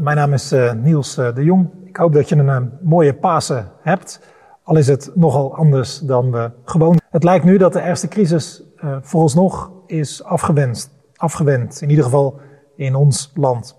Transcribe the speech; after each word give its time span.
mijn 0.00 0.16
naam 0.16 0.32
is 0.32 0.52
uh, 0.52 0.72
Niels 0.72 1.18
uh, 1.18 1.34
de 1.34 1.44
Jong. 1.44 1.70
Ik 1.84 1.96
hoop 1.96 2.12
dat 2.12 2.28
je 2.28 2.36
een, 2.36 2.48
een 2.48 2.72
mooie 2.82 3.14
Pasen 3.14 3.70
hebt, 3.80 4.20
al 4.62 4.76
is 4.76 4.86
het 4.86 5.10
nogal 5.14 5.54
anders 5.54 5.98
dan 5.98 6.30
we 6.32 6.50
gewoon. 6.64 6.98
Het 7.10 7.24
lijkt 7.24 7.44
nu 7.44 7.56
dat 7.56 7.72
de 7.72 7.80
ergste 7.80 8.08
crisis 8.08 8.62
uh, 8.84 8.96
vooralsnog 9.00 9.70
is 9.86 10.24
afgewenst, 10.24 10.90
afgewend, 11.16 11.80
in 11.82 11.90
ieder 11.90 12.04
geval 12.04 12.40
in 12.76 12.94
ons 12.94 13.32
land. 13.34 13.76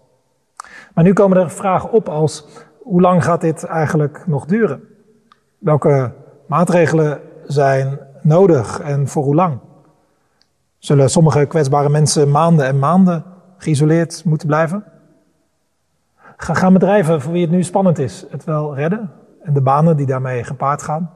Maar 0.94 1.04
nu 1.04 1.14
komen 1.14 1.38
er 1.38 1.50
vragen 1.50 1.92
op 1.92 2.10
als, 2.10 2.48
hoe 2.84 3.02
lang 3.02 3.24
gaat 3.24 3.42
dit 3.42 3.64
eigenlijk 3.64 4.24
nog 4.28 4.46
duren? 4.46 4.84
Welke 5.58 6.12
maatregelen 6.48 7.20
zijn 7.46 8.00
nodig 8.22 8.80
en 8.80 9.08
voor 9.08 9.24
hoe 9.24 9.36
lang? 9.36 9.60
Zullen 10.78 11.10
sommige 11.10 11.46
kwetsbare 11.46 11.90
mensen 11.90 12.32
maanden 12.32 12.66
en 12.66 12.80
maanden 12.80 13.24
geïsoleerd 13.58 14.26
moeten 14.26 14.48
blijven? 14.48 14.91
Gaan 16.42 16.74
bedrijven 16.74 17.22
voor 17.22 17.32
wie 17.32 17.42
het 17.42 17.52
nu 17.52 17.64
spannend 17.64 18.00
is 18.00 18.26
het 18.30 18.44
wel 18.44 18.76
redden? 18.76 19.12
En 19.42 19.54
de 19.54 19.62
banen 19.62 19.98
die 19.98 20.06
daarmee 20.06 20.44
gepaard 20.44 20.82
gaan? 20.82 21.12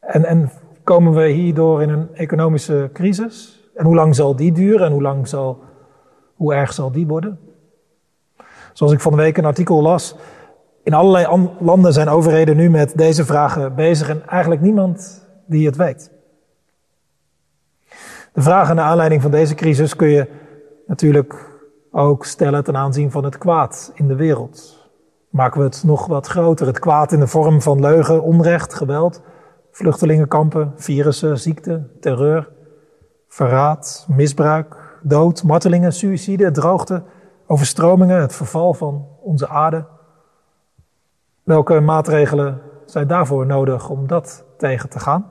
En, 0.00 0.24
en 0.24 0.50
komen 0.84 1.12
we 1.12 1.28
hierdoor 1.28 1.82
in 1.82 1.88
een 1.88 2.14
economische 2.14 2.90
crisis? 2.92 3.60
En 3.74 3.84
hoe 3.84 3.94
lang 3.94 4.14
zal 4.14 4.36
die 4.36 4.52
duren 4.52 4.86
en 4.86 4.92
hoe, 4.92 5.02
lang 5.02 5.28
zal, 5.28 5.62
hoe 6.34 6.54
erg 6.54 6.72
zal 6.72 6.92
die 6.92 7.06
worden? 7.06 7.38
Zoals 8.72 8.92
ik 8.92 9.00
van 9.00 9.12
de 9.12 9.18
week 9.18 9.36
een 9.36 9.44
artikel 9.44 9.82
las. 9.82 10.16
In 10.82 10.94
allerlei 10.94 11.50
landen 11.58 11.92
zijn 11.92 12.08
overheden 12.08 12.56
nu 12.56 12.70
met 12.70 12.96
deze 12.96 13.24
vragen 13.24 13.74
bezig 13.74 14.08
en 14.08 14.28
eigenlijk 14.28 14.60
niemand 14.60 15.28
die 15.46 15.66
het 15.66 15.76
weet. 15.76 16.10
De 18.32 18.42
vragen 18.42 18.76
naar 18.76 18.84
aanleiding 18.84 19.22
van 19.22 19.30
deze 19.30 19.54
crisis 19.54 19.96
kun 19.96 20.08
je 20.08 20.28
natuurlijk 20.86 21.51
ook 21.92 22.24
stellen 22.24 22.64
ten 22.64 22.76
aanzien 22.76 23.10
van 23.10 23.24
het 23.24 23.38
kwaad 23.38 23.92
in 23.94 24.08
de 24.08 24.14
wereld. 24.14 24.88
Maken 25.30 25.58
we 25.60 25.66
het 25.66 25.82
nog 25.84 26.06
wat 26.06 26.26
groter. 26.26 26.66
Het 26.66 26.78
kwaad 26.78 27.12
in 27.12 27.20
de 27.20 27.26
vorm 27.26 27.62
van 27.62 27.80
leugen, 27.80 28.22
onrecht, 28.22 28.74
geweld, 28.74 29.22
vluchtelingenkampen, 29.70 30.72
virussen, 30.76 31.38
ziekte, 31.38 31.88
terreur, 32.00 32.48
verraad, 33.28 34.06
misbruik, 34.08 34.98
dood, 35.02 35.42
martelingen, 35.42 35.92
suïcide, 35.92 36.50
droogte, 36.50 37.02
overstromingen, 37.46 38.20
het 38.20 38.34
verval 38.34 38.74
van 38.74 39.06
onze 39.20 39.48
aarde. 39.48 39.86
Welke 41.42 41.80
maatregelen 41.80 42.60
zijn 42.86 43.06
daarvoor 43.06 43.46
nodig 43.46 43.88
om 43.88 44.06
dat 44.06 44.44
tegen 44.58 44.88
te 44.88 44.98
gaan? 44.98 45.30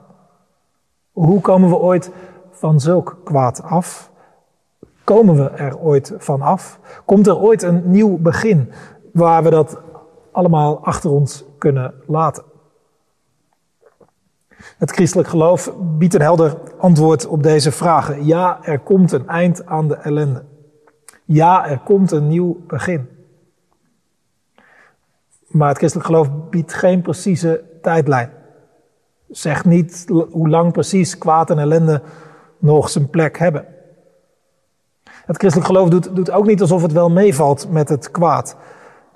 Hoe 1.12 1.40
komen 1.40 1.68
we 1.68 1.76
ooit 1.76 2.12
van 2.50 2.80
zulk 2.80 3.20
kwaad 3.24 3.62
af? 3.62 4.11
Komen 5.04 5.36
we 5.36 5.48
er 5.48 5.78
ooit 5.78 6.12
van 6.18 6.42
af? 6.42 6.78
Komt 7.04 7.26
er 7.26 7.38
ooit 7.38 7.62
een 7.62 7.90
nieuw 7.90 8.18
begin 8.18 8.72
waar 9.12 9.42
we 9.42 9.50
dat 9.50 9.80
allemaal 10.32 10.84
achter 10.84 11.10
ons 11.10 11.44
kunnen 11.58 11.94
laten? 12.06 12.44
Het 14.78 14.90
christelijk 14.90 15.28
geloof 15.28 15.72
biedt 15.78 16.14
een 16.14 16.20
helder 16.20 16.56
antwoord 16.78 17.26
op 17.26 17.42
deze 17.42 17.72
vragen. 17.72 18.26
Ja, 18.26 18.58
er 18.62 18.78
komt 18.78 19.12
een 19.12 19.28
eind 19.28 19.66
aan 19.66 19.88
de 19.88 19.94
ellende. 19.94 20.44
Ja, 21.24 21.68
er 21.68 21.78
komt 21.78 22.10
een 22.10 22.28
nieuw 22.28 22.60
begin. 22.66 23.08
Maar 25.46 25.68
het 25.68 25.76
christelijk 25.76 26.08
geloof 26.08 26.30
biedt 26.50 26.72
geen 26.72 27.02
precieze 27.02 27.64
tijdlijn. 27.82 28.30
Zegt 29.30 29.64
niet 29.64 30.06
hoe 30.30 30.48
lang 30.48 30.72
precies 30.72 31.18
kwaad 31.18 31.50
en 31.50 31.58
ellende 31.58 32.02
nog 32.58 32.88
zijn 32.88 33.10
plek 33.10 33.38
hebben. 33.38 33.66
Het 35.26 35.36
christelijk 35.36 35.70
geloof 35.70 35.88
doet, 35.88 36.16
doet 36.16 36.30
ook 36.30 36.46
niet 36.46 36.60
alsof 36.60 36.82
het 36.82 36.92
wel 36.92 37.10
meevalt 37.10 37.70
met 37.70 37.88
het 37.88 38.10
kwaad. 38.10 38.56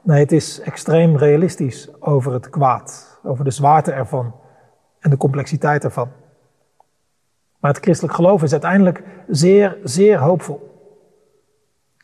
Nee, 0.02 0.20
het 0.20 0.32
is 0.32 0.60
extreem 0.60 1.16
realistisch 1.16 1.88
over 2.00 2.32
het 2.32 2.50
kwaad, 2.50 3.18
over 3.22 3.44
de 3.44 3.50
zwaarte 3.50 3.92
ervan 3.92 4.34
en 5.00 5.10
de 5.10 5.16
complexiteit 5.16 5.84
ervan. 5.84 6.08
Maar 7.58 7.70
het 7.70 7.82
christelijk 7.82 8.14
geloof 8.14 8.42
is 8.42 8.52
uiteindelijk 8.52 9.02
zeer, 9.28 9.76
zeer 9.82 10.18
hoopvol. 10.18 10.90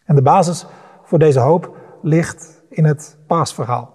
En 0.05 0.15
de 0.15 0.23
basis 0.23 0.67
voor 1.03 1.19
deze 1.19 1.41
hoop 1.41 1.77
ligt 2.03 2.63
in 2.69 2.85
het 2.85 3.17
paasverhaal. 3.27 3.95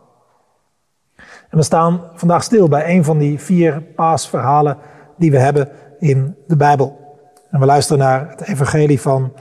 En 1.49 1.57
we 1.57 1.63
staan 1.63 2.01
vandaag 2.13 2.43
stil 2.43 2.67
bij 2.67 2.95
een 2.95 3.03
van 3.03 3.17
die 3.17 3.39
vier 3.39 3.81
paasverhalen 3.81 4.77
die 5.17 5.31
we 5.31 5.39
hebben 5.39 5.69
in 5.99 6.35
de 6.47 6.57
Bijbel. 6.57 7.19
En 7.49 7.59
we 7.59 7.65
luisteren 7.65 8.01
naar 8.01 8.29
het 8.29 8.41
evangelie 8.41 9.01
van 9.01 9.33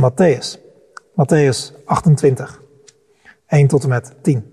Matthäus. 0.00 0.58
Matthäus 1.14 1.72
28, 1.84 2.62
1 3.46 3.68
tot 3.68 3.82
en 3.82 3.88
met 3.88 4.14
10. 4.22 4.44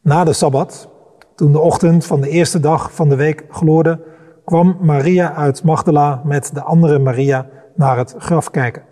Na 0.00 0.24
de 0.24 0.32
Sabbat, 0.32 0.88
toen 1.34 1.52
de 1.52 1.60
ochtend 1.60 2.06
van 2.06 2.20
de 2.20 2.28
eerste 2.28 2.60
dag 2.60 2.92
van 2.92 3.08
de 3.08 3.16
week 3.16 3.44
gloorde, 3.50 4.00
kwam 4.44 4.76
Maria 4.80 5.34
uit 5.34 5.62
Magdala 5.62 6.22
met 6.24 6.54
de 6.54 6.62
andere 6.62 6.98
Maria 6.98 7.48
naar 7.74 7.96
het 7.96 8.14
graf 8.18 8.50
kijken. 8.50 8.82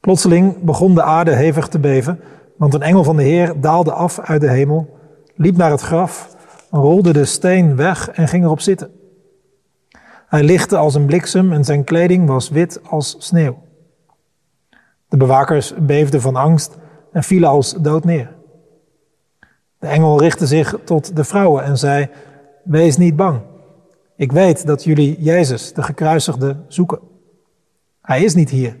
Plotseling 0.00 0.62
begon 0.62 0.94
de 0.94 1.02
aarde 1.02 1.34
hevig 1.34 1.68
te 1.68 1.78
beven, 1.78 2.20
want 2.56 2.74
een 2.74 2.82
engel 2.82 3.04
van 3.04 3.16
de 3.16 3.22
Heer 3.22 3.60
daalde 3.60 3.92
af 3.92 4.18
uit 4.18 4.40
de 4.40 4.50
hemel, 4.50 4.98
liep 5.34 5.56
naar 5.56 5.70
het 5.70 5.80
graf, 5.80 6.36
rolde 6.70 7.12
de 7.12 7.24
steen 7.24 7.76
weg 7.76 8.10
en 8.10 8.28
ging 8.28 8.44
erop 8.44 8.60
zitten. 8.60 8.97
Hij 10.28 10.42
lichtte 10.42 10.76
als 10.76 10.94
een 10.94 11.06
bliksem 11.06 11.52
en 11.52 11.64
zijn 11.64 11.84
kleding 11.84 12.26
was 12.26 12.48
wit 12.48 12.80
als 12.84 13.16
sneeuw. 13.18 13.58
De 15.08 15.16
bewakers 15.16 15.74
beefden 15.78 16.20
van 16.20 16.36
angst 16.36 16.76
en 17.12 17.22
vielen 17.22 17.48
als 17.48 17.72
dood 17.72 18.04
neer. 18.04 18.34
De 19.78 19.86
engel 19.86 20.20
richtte 20.20 20.46
zich 20.46 20.74
tot 20.84 21.16
de 21.16 21.24
vrouwen 21.24 21.64
en 21.64 21.78
zei: 21.78 22.08
Wees 22.64 22.96
niet 22.96 23.16
bang. 23.16 23.40
Ik 24.16 24.32
weet 24.32 24.66
dat 24.66 24.84
jullie 24.84 25.22
Jezus, 25.22 25.72
de 25.72 25.82
gekruisigde, 25.82 26.56
zoeken. 26.68 26.98
Hij 28.02 28.22
is 28.22 28.34
niet 28.34 28.50
hier. 28.50 28.76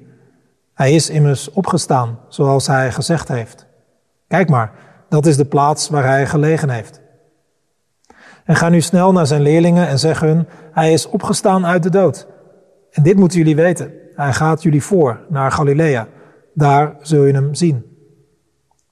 Hij 0.74 0.94
is 0.94 1.10
immers 1.10 1.50
opgestaan, 1.50 2.18
zoals 2.28 2.66
hij 2.66 2.92
gezegd 2.92 3.28
heeft. 3.28 3.66
Kijk 4.26 4.48
maar, 4.48 4.72
dat 5.08 5.26
is 5.26 5.36
de 5.36 5.44
plaats 5.44 5.88
waar 5.88 6.04
hij 6.04 6.26
gelegen 6.26 6.70
heeft. 6.70 7.00
En 8.48 8.56
ga 8.56 8.68
nu 8.68 8.80
snel 8.80 9.12
naar 9.12 9.26
zijn 9.26 9.42
leerlingen 9.42 9.88
en 9.88 9.98
zeg 9.98 10.20
hun, 10.20 10.46
hij 10.72 10.92
is 10.92 11.08
opgestaan 11.08 11.66
uit 11.66 11.82
de 11.82 11.90
dood. 11.90 12.26
En 12.90 13.02
dit 13.02 13.16
moeten 13.16 13.38
jullie 13.38 13.56
weten, 13.56 13.92
hij 14.14 14.32
gaat 14.32 14.62
jullie 14.62 14.82
voor 14.82 15.20
naar 15.28 15.52
Galilea. 15.52 16.08
Daar 16.54 16.96
zul 17.00 17.24
je 17.24 17.32
hem 17.32 17.54
zien. 17.54 17.84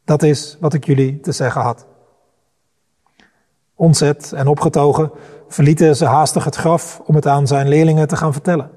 Dat 0.05 0.23
is 0.23 0.57
wat 0.61 0.75
ik 0.75 0.85
jullie 0.85 1.21
te 1.21 1.33
zeggen 1.33 1.61
had. 1.61 1.87
Ontzet 3.75 4.33
en 4.33 4.47
opgetogen 4.47 5.11
verlieten 5.49 5.97
ze 5.97 6.05
haastig 6.05 6.45
het 6.45 6.57
graf 6.57 7.01
om 7.05 7.15
het 7.15 7.27
aan 7.27 7.47
zijn 7.47 7.69
leerlingen 7.69 8.09
te 8.09 8.17
gaan 8.17 8.33
vertellen. 8.33 8.71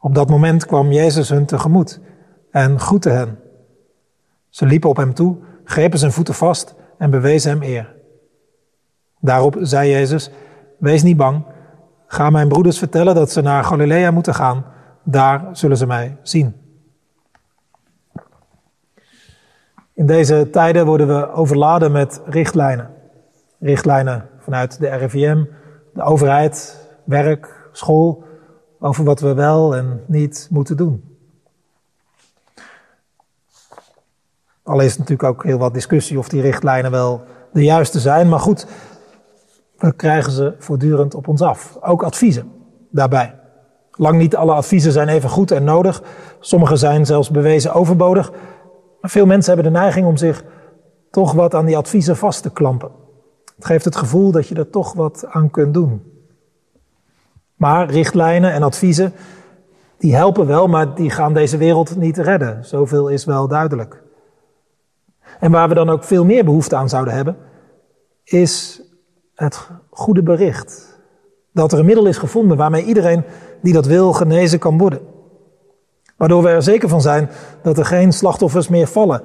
Op 0.00 0.14
dat 0.14 0.28
moment 0.28 0.66
kwam 0.66 0.92
Jezus 0.92 1.28
hun 1.28 1.46
tegemoet 1.46 2.00
en 2.50 2.80
groette 2.80 3.10
hen. 3.10 3.38
Ze 4.48 4.66
liepen 4.66 4.90
op 4.90 4.96
hem 4.96 5.14
toe, 5.14 5.36
grepen 5.64 5.98
zijn 5.98 6.12
voeten 6.12 6.34
vast 6.34 6.74
en 6.98 7.10
bewezen 7.10 7.50
hem 7.50 7.62
eer. 7.62 7.95
Daarop 9.26 9.56
zei 9.60 9.90
Jezus, 9.90 10.30
wees 10.78 11.02
niet 11.02 11.16
bang, 11.16 11.44
ga 12.06 12.30
mijn 12.30 12.48
broeders 12.48 12.78
vertellen 12.78 13.14
dat 13.14 13.30
ze 13.30 13.40
naar 13.40 13.64
Galilea 13.64 14.10
moeten 14.10 14.34
gaan, 14.34 14.64
daar 15.02 15.48
zullen 15.52 15.76
ze 15.76 15.86
mij 15.86 16.16
zien. 16.22 16.54
In 19.94 20.06
deze 20.06 20.48
tijden 20.52 20.86
worden 20.86 21.06
we 21.06 21.32
overladen 21.32 21.92
met 21.92 22.20
richtlijnen. 22.26 22.90
Richtlijnen 23.60 24.28
vanuit 24.38 24.78
de 24.78 24.88
RIVM, 24.88 25.44
de 25.94 26.02
overheid, 26.02 26.86
werk, 27.04 27.68
school, 27.72 28.24
over 28.78 29.04
wat 29.04 29.20
we 29.20 29.34
wel 29.34 29.76
en 29.76 30.02
niet 30.06 30.48
moeten 30.50 30.76
doen. 30.76 31.18
Al 34.62 34.80
is 34.80 34.98
natuurlijk 34.98 35.28
ook 35.28 35.44
heel 35.44 35.58
wat 35.58 35.74
discussie 35.74 36.18
of 36.18 36.28
die 36.28 36.40
richtlijnen 36.40 36.90
wel 36.90 37.24
de 37.52 37.64
juiste 37.64 38.00
zijn, 38.00 38.28
maar 38.28 38.40
goed, 38.40 38.66
we 39.78 39.92
krijgen 39.92 40.32
ze 40.32 40.54
voortdurend 40.58 41.14
op 41.14 41.28
ons 41.28 41.40
af. 41.40 41.78
Ook 41.80 42.02
adviezen 42.02 42.52
daarbij. 42.90 43.34
Lang 43.90 44.18
niet 44.18 44.36
alle 44.36 44.52
adviezen 44.52 44.92
zijn 44.92 45.08
even 45.08 45.30
goed 45.30 45.50
en 45.50 45.64
nodig. 45.64 46.02
Sommige 46.40 46.76
zijn 46.76 47.06
zelfs 47.06 47.30
bewezen 47.30 47.72
overbodig. 47.72 48.32
Maar 49.00 49.10
veel 49.10 49.26
mensen 49.26 49.54
hebben 49.54 49.72
de 49.72 49.78
neiging 49.78 50.06
om 50.06 50.16
zich 50.16 50.44
toch 51.10 51.32
wat 51.32 51.54
aan 51.54 51.66
die 51.66 51.76
adviezen 51.76 52.16
vast 52.16 52.42
te 52.42 52.50
klampen. 52.50 52.90
Het 53.56 53.64
geeft 53.64 53.84
het 53.84 53.96
gevoel 53.96 54.30
dat 54.30 54.48
je 54.48 54.54
er 54.54 54.70
toch 54.70 54.92
wat 54.92 55.26
aan 55.28 55.50
kunt 55.50 55.74
doen. 55.74 56.02
Maar 57.54 57.90
richtlijnen 57.90 58.52
en 58.52 58.62
adviezen, 58.62 59.12
die 59.98 60.14
helpen 60.14 60.46
wel, 60.46 60.66
maar 60.66 60.94
die 60.94 61.10
gaan 61.10 61.34
deze 61.34 61.56
wereld 61.56 61.96
niet 61.96 62.18
redden. 62.18 62.64
Zoveel 62.64 63.08
is 63.08 63.24
wel 63.24 63.48
duidelijk. 63.48 64.02
En 65.40 65.50
waar 65.50 65.68
we 65.68 65.74
dan 65.74 65.90
ook 65.90 66.04
veel 66.04 66.24
meer 66.24 66.44
behoefte 66.44 66.76
aan 66.76 66.88
zouden 66.88 67.14
hebben, 67.14 67.36
is 68.24 68.82
het 69.36 69.70
goede 69.90 70.22
bericht. 70.22 71.00
Dat 71.52 71.72
er 71.72 71.78
een 71.78 71.84
middel 71.84 72.06
is 72.06 72.18
gevonden 72.18 72.56
waarmee 72.56 72.84
iedereen 72.84 73.24
die 73.62 73.72
dat 73.72 73.86
wil 73.86 74.12
genezen 74.12 74.58
kan 74.58 74.78
worden. 74.78 75.00
Waardoor 76.16 76.42
we 76.42 76.48
er 76.48 76.62
zeker 76.62 76.88
van 76.88 77.00
zijn 77.00 77.30
dat 77.62 77.78
er 77.78 77.84
geen 77.84 78.12
slachtoffers 78.12 78.68
meer 78.68 78.86
vallen 78.86 79.22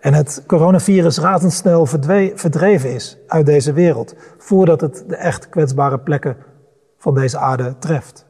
en 0.00 0.14
het 0.14 0.44
coronavirus 0.46 1.18
razendsnel 1.18 1.86
verdreven 2.34 2.94
is 2.94 3.18
uit 3.26 3.46
deze 3.46 3.72
wereld, 3.72 4.14
voordat 4.38 4.80
het 4.80 5.04
de 5.06 5.16
echt 5.16 5.48
kwetsbare 5.48 5.98
plekken 5.98 6.36
van 6.98 7.14
deze 7.14 7.38
aarde 7.38 7.78
treft. 7.78 8.26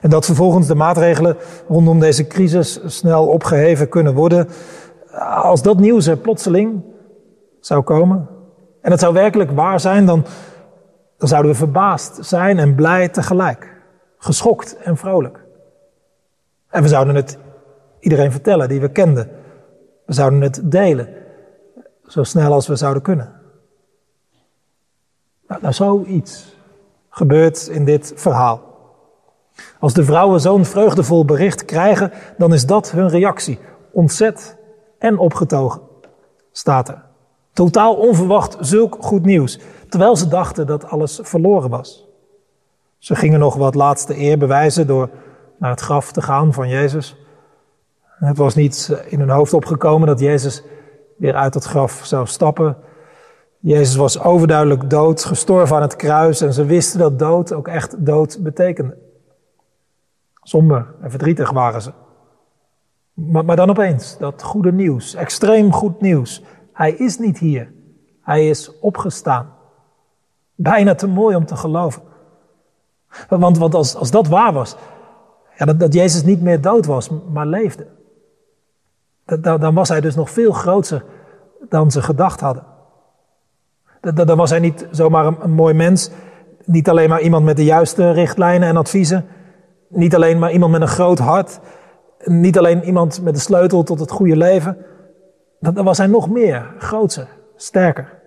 En 0.00 0.10
dat 0.10 0.24
vervolgens 0.24 0.66
de 0.66 0.74
maatregelen 0.74 1.36
rondom 1.68 2.00
deze 2.00 2.26
crisis 2.26 2.80
snel 2.84 3.26
opgeheven 3.26 3.88
kunnen 3.88 4.14
worden, 4.14 4.48
als 5.42 5.62
dat 5.62 5.78
nieuws 5.78 6.06
er 6.06 6.16
plotseling 6.16 6.82
zou 7.60 7.82
komen, 7.82 8.28
en 8.84 8.90
het 8.90 9.00
zou 9.00 9.12
werkelijk 9.12 9.50
waar 9.50 9.80
zijn, 9.80 10.06
dan, 10.06 10.24
dan 11.18 11.28
zouden 11.28 11.50
we 11.50 11.56
verbaasd 11.56 12.18
zijn 12.20 12.58
en 12.58 12.74
blij 12.74 13.08
tegelijk, 13.08 13.72
geschokt 14.18 14.76
en 14.76 14.96
vrolijk. 14.96 15.44
En 16.68 16.82
we 16.82 16.88
zouden 16.88 17.14
het 17.14 17.38
iedereen 17.98 18.32
vertellen 18.32 18.68
die 18.68 18.80
we 18.80 18.88
kenden 18.88 19.42
we 20.06 20.12
zouden 20.12 20.40
het 20.40 20.60
delen, 20.64 21.08
zo 22.06 22.22
snel 22.22 22.52
als 22.52 22.66
we 22.66 22.76
zouden 22.76 23.02
kunnen. 23.02 23.32
Nou, 25.46 25.60
nou 25.60 25.74
zoiets 25.74 26.56
gebeurt 27.10 27.66
in 27.66 27.84
dit 27.84 28.12
verhaal. 28.16 28.62
Als 29.80 29.92
de 29.92 30.04
vrouwen 30.04 30.40
zo'n 30.40 30.64
vreugdevol 30.64 31.24
bericht 31.24 31.64
krijgen, 31.64 32.12
dan 32.38 32.52
is 32.52 32.66
dat 32.66 32.90
hun 32.90 33.08
reactie. 33.08 33.58
Ontzet 33.92 34.56
en 34.98 35.18
opgetogen, 35.18 35.80
staat 36.52 36.88
er. 36.88 37.04
Totaal 37.54 37.94
onverwacht 37.94 38.56
zulk 38.60 38.96
goed 39.00 39.24
nieuws, 39.24 39.58
terwijl 39.88 40.16
ze 40.16 40.28
dachten 40.28 40.66
dat 40.66 40.84
alles 40.84 41.18
verloren 41.22 41.70
was. 41.70 42.08
Ze 42.98 43.14
gingen 43.14 43.38
nog 43.38 43.54
wat 43.54 43.74
laatste 43.74 44.18
eer 44.18 44.38
bewijzen 44.38 44.86
door 44.86 45.10
naar 45.58 45.70
het 45.70 45.80
graf 45.80 46.12
te 46.12 46.22
gaan 46.22 46.52
van 46.52 46.68
Jezus. 46.68 47.16
Het 48.02 48.36
was 48.36 48.54
niet 48.54 49.04
in 49.08 49.18
hun 49.18 49.28
hoofd 49.28 49.52
opgekomen 49.52 50.06
dat 50.06 50.20
Jezus 50.20 50.62
weer 51.16 51.34
uit 51.34 51.54
het 51.54 51.64
graf 51.64 52.00
zou 52.04 52.26
stappen. 52.26 52.76
Jezus 53.58 53.96
was 53.96 54.20
overduidelijk 54.20 54.90
dood, 54.90 55.24
gestorven 55.24 55.76
aan 55.76 55.82
het 55.82 55.96
kruis 55.96 56.40
en 56.40 56.52
ze 56.52 56.64
wisten 56.64 56.98
dat 56.98 57.18
dood 57.18 57.52
ook 57.52 57.68
echt 57.68 58.06
dood 58.06 58.38
betekende. 58.42 58.96
Somber 60.42 60.94
en 61.00 61.10
verdrietig 61.10 61.50
waren 61.50 61.82
ze. 61.82 61.92
Maar, 63.14 63.44
maar 63.44 63.56
dan 63.56 63.70
opeens, 63.70 64.18
dat 64.18 64.42
goede 64.42 64.72
nieuws, 64.72 65.14
extreem 65.14 65.72
goed 65.72 66.00
nieuws. 66.00 66.42
Hij 66.74 66.92
is 66.92 67.18
niet 67.18 67.38
hier. 67.38 67.72
Hij 68.22 68.48
is 68.48 68.78
opgestaan. 68.78 69.52
Bijna 70.54 70.94
te 70.94 71.06
mooi 71.06 71.36
om 71.36 71.46
te 71.46 71.56
geloven. 71.56 72.02
Want, 73.28 73.74
als, 73.74 73.94
als 73.94 74.10
dat 74.10 74.28
waar 74.28 74.52
was, 74.52 74.76
ja, 75.56 75.64
dat, 75.64 75.92
Jezus 75.92 76.22
niet 76.22 76.42
meer 76.42 76.60
dood 76.60 76.86
was, 76.86 77.10
maar 77.32 77.46
leefde 77.46 77.86
dan 79.24 79.74
was 79.74 79.88
hij 79.88 80.00
dus 80.00 80.14
nog 80.14 80.30
veel 80.30 80.52
groter 80.52 81.04
dan 81.68 81.90
ze 81.90 82.02
gedacht 82.02 82.40
hadden. 82.40 82.64
Dan 84.00 84.36
was 84.36 84.50
hij 84.50 84.58
niet 84.58 84.86
zomaar 84.90 85.26
een, 85.26 85.50
mooi 85.50 85.74
mens, 85.74 86.10
niet 86.64 86.88
alleen 86.88 87.08
maar 87.08 87.20
iemand 87.20 87.44
met 87.44 87.56
de 87.56 87.64
juiste 87.64 88.10
richtlijnen 88.10 88.68
en 88.68 88.76
adviezen, 88.76 89.26
niet 89.88 90.14
alleen 90.14 90.38
maar 90.38 90.52
iemand 90.52 90.72
met 90.72 90.80
een 90.80 90.88
groot 90.88 91.18
hart, 91.18 91.60
niet 92.24 92.58
alleen 92.58 92.84
iemand 92.84 93.22
met 93.22 93.34
de 93.34 93.40
sleutel 93.40 93.82
tot 93.82 94.00
het 94.00 94.10
goede 94.10 94.36
leven. 94.36 94.76
Dan 95.72 95.84
was 95.84 95.98
hij 95.98 96.06
nog 96.06 96.30
meer, 96.30 96.74
groter, 96.78 97.28
sterker. 97.56 98.22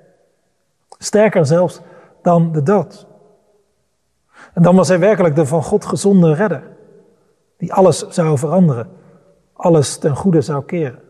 Sterker 0.97 1.45
zelfs 1.45 1.81
dan 2.21 2.51
de 2.51 2.63
dood. 2.63 3.07
En 4.53 4.63
dan 4.63 4.75
was 4.75 4.87
hij 4.87 4.99
werkelijk 4.99 5.35
de 5.35 5.45
van 5.45 5.63
God 5.63 5.85
gezonde 5.85 6.33
redder, 6.33 6.63
die 7.57 7.73
alles 7.73 8.07
zou 8.07 8.37
veranderen 8.37 8.97
alles 9.57 9.97
ten 9.97 10.15
goede 10.15 10.41
zou 10.41 10.63
keren. 10.63 11.01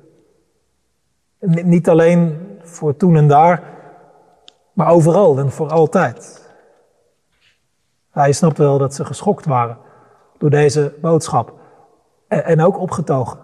Niet 1.40 1.90
alleen 1.90 2.38
voor 2.62 2.96
toen 2.96 3.16
en 3.16 3.28
daar, 3.28 3.64
maar 4.74 4.90
overal 4.90 5.38
en 5.38 5.52
voor 5.52 5.70
altijd. 5.70 6.46
Hij 8.12 8.32
snapt 8.32 8.58
wel 8.58 8.78
dat 8.78 8.94
ze 8.94 9.06
geschokt 9.06 9.46
waren 9.46 9.78
door 10.38 10.50
deze 10.50 10.94
boodschap 11.02 11.54
en 12.28 12.62
ook 12.62 12.80
opgetogen. 12.80 13.40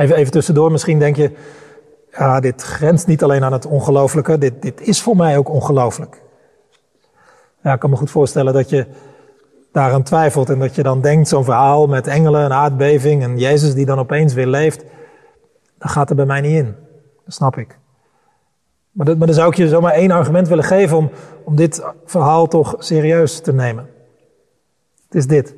Even, 0.00 0.16
even 0.16 0.32
tussendoor, 0.32 0.70
misschien 0.70 0.98
denk 0.98 1.16
je, 1.16 1.30
ja, 2.10 2.40
dit 2.40 2.62
grenst 2.62 3.06
niet 3.06 3.22
alleen 3.22 3.44
aan 3.44 3.52
het 3.52 3.66
ongelooflijke, 3.66 4.38
dit, 4.38 4.62
dit 4.62 4.80
is 4.80 5.02
voor 5.02 5.16
mij 5.16 5.38
ook 5.38 5.48
ongelooflijk. 5.48 6.22
Ja, 7.62 7.72
ik 7.72 7.80
kan 7.80 7.90
me 7.90 7.96
goed 7.96 8.10
voorstellen 8.10 8.52
dat 8.52 8.68
je 8.68 8.86
daaraan 9.72 10.02
twijfelt 10.02 10.50
en 10.50 10.58
dat 10.58 10.74
je 10.74 10.82
dan 10.82 11.00
denkt, 11.00 11.28
zo'n 11.28 11.44
verhaal 11.44 11.86
met 11.86 12.06
engelen 12.06 12.44
en 12.44 12.52
aardbeving 12.52 13.22
en 13.22 13.38
Jezus 13.38 13.74
die 13.74 13.86
dan 13.86 13.98
opeens 13.98 14.34
weer 14.34 14.46
leeft, 14.46 14.84
dat 15.78 15.90
gaat 15.90 16.10
er 16.10 16.16
bij 16.16 16.26
mij 16.26 16.40
niet 16.40 16.56
in. 16.56 16.74
Dat 17.24 17.34
snap 17.34 17.56
ik. 17.56 17.78
Maar, 18.90 19.06
dat, 19.06 19.18
maar 19.18 19.26
dan 19.26 19.36
zou 19.36 19.48
ik 19.48 19.56
je 19.56 19.68
zomaar 19.68 19.92
één 19.92 20.10
argument 20.10 20.48
willen 20.48 20.64
geven 20.64 20.96
om, 20.96 21.10
om 21.44 21.56
dit 21.56 21.82
verhaal 22.04 22.46
toch 22.46 22.74
serieus 22.78 23.40
te 23.40 23.52
nemen. 23.52 23.88
Het 25.04 25.14
is 25.14 25.26
dit. 25.26 25.54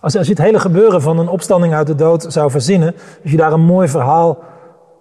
Als, 0.00 0.12
je 0.12 0.18
het 0.18 0.38
hele 0.38 0.58
gebeuren 0.58 1.02
van 1.02 1.18
een 1.18 1.28
opstanding 1.28 1.74
uit 1.74 1.86
de 1.86 1.94
dood 1.94 2.24
zou 2.28 2.50
verzinnen, 2.50 2.94
als 3.22 3.30
je 3.30 3.36
daar 3.36 3.52
een 3.52 3.60
mooi 3.60 3.88
verhaal 3.88 4.38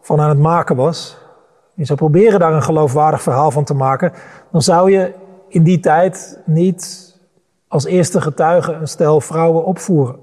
van 0.02 0.22
aan 0.22 0.30
het 0.30 0.40
maken 0.40 0.76
was, 0.76 1.18
je 1.74 1.86
zou 1.86 1.98
proberen 1.98 2.40
daar 2.40 2.54
een 2.54 2.64
geloofwaardig 2.64 3.22
verhaal 3.22 3.52
van 3.52 3.64
te 3.64 3.74
maken, 3.74 4.14
dan 4.52 4.62
zou 4.62 4.92
je 4.92 5.14
in 5.48 5.64
die 5.64 5.80
tijd 5.80 6.42
niet 6.46 7.16
als 7.68 7.86
eerste 7.86 8.22
getuige 8.22 8.74
een 8.74 8.88
stel 8.88 9.22
vrouwen 9.22 9.66
opvoeren. 9.66 10.16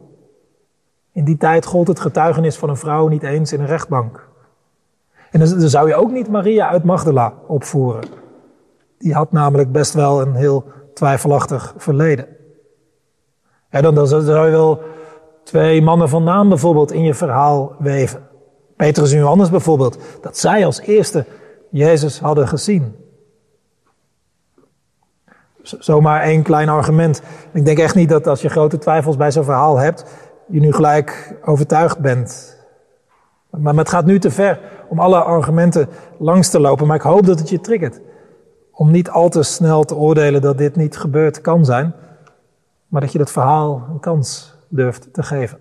In 1.13 1.25
die 1.25 1.37
tijd 1.37 1.67
gold 1.67 1.89
het 1.89 2.01
getuigenis 2.01 2.57
van 2.57 2.69
een 2.69 2.77
vrouw 2.77 3.09
niet 3.09 3.23
eens 3.23 3.53
in 3.53 3.61
een 3.61 3.67
rechtbank. 3.67 4.29
En 5.31 5.39
dan 5.39 5.49
zou 5.49 5.89
je 5.89 5.95
ook 5.95 6.11
niet 6.11 6.29
Maria 6.29 6.69
uit 6.69 6.85
Magdala 6.85 7.35
opvoeren. 7.47 8.05
Die 8.99 9.15
had 9.15 9.33
namelijk 9.33 9.73
best 9.73 9.95
wel 9.95 10.21
een 10.21 10.35
heel 10.35 10.65
twijfelachtig 10.95 11.75
verleden. 11.77 12.27
Dan, 13.83 13.95
dan 13.95 14.07
zou 14.07 14.45
je 14.45 14.51
wel 14.51 14.81
twee 15.45 15.83
mannen 15.83 16.09
van 16.09 16.25
naam 16.25 16.49
bijvoorbeeld 16.49 16.93
in 16.93 17.03
je 17.03 17.15
verhaal 17.15 17.73
weven. 17.79 18.21
Petrus 18.77 19.13
en 19.13 19.19
Johannes 19.19 19.51
bijvoorbeeld, 19.51 19.99
dat 20.21 20.39
zij 20.39 20.67
als 20.67 20.81
eerste 20.81 21.25
Jezus 21.71 22.21
hadden 22.21 22.49
gezien. 22.49 22.97
Zomaar 25.63 26.23
één 26.23 26.43
klein 26.43 26.69
argument. 26.69 27.23
Ik 27.53 27.65
denk 27.65 27.79
echt 27.79 27.95
niet 27.95 28.09
dat 28.09 28.27
als 28.27 28.43
je 28.43 28.49
grote 28.49 28.79
twijfels 28.79 29.17
bij 29.17 29.31
zo'n 29.31 29.45
verhaal 29.45 29.79
hebt, 29.79 30.05
je 30.47 30.61
nu 30.61 30.73
gelijk 30.73 31.37
overtuigd 31.45 31.99
bent. 31.99 32.57
Maar 33.51 33.75
het 33.75 33.89
gaat 33.89 34.05
nu 34.05 34.19
te 34.19 34.31
ver 34.31 34.61
om 34.89 34.99
alle 34.99 35.23
argumenten 35.23 35.89
langs 36.19 36.49
te 36.49 36.61
lopen. 36.61 36.87
Maar 36.87 36.97
ik 36.97 37.03
hoop 37.03 37.27
dat 37.27 37.39
het 37.39 37.49
je 37.49 37.61
triggert. 37.61 38.01
Om 38.73 38.91
niet 38.91 39.11
al 39.11 39.29
te 39.29 39.43
snel 39.43 39.85
te 39.85 39.97
oordelen 39.97 40.41
dat 40.41 40.59
dit 40.59 40.77
niet 40.77 40.97
gebeurd 40.97 41.41
kan 41.41 41.65
zijn. 41.65 41.95
Maar 42.95 43.03
dat 43.03 43.13
je 43.13 43.19
dat 43.19 43.31
verhaal 43.31 43.87
een 43.91 44.01
kans 44.01 44.55
durft 44.69 45.13
te 45.13 45.23
geven. 45.23 45.59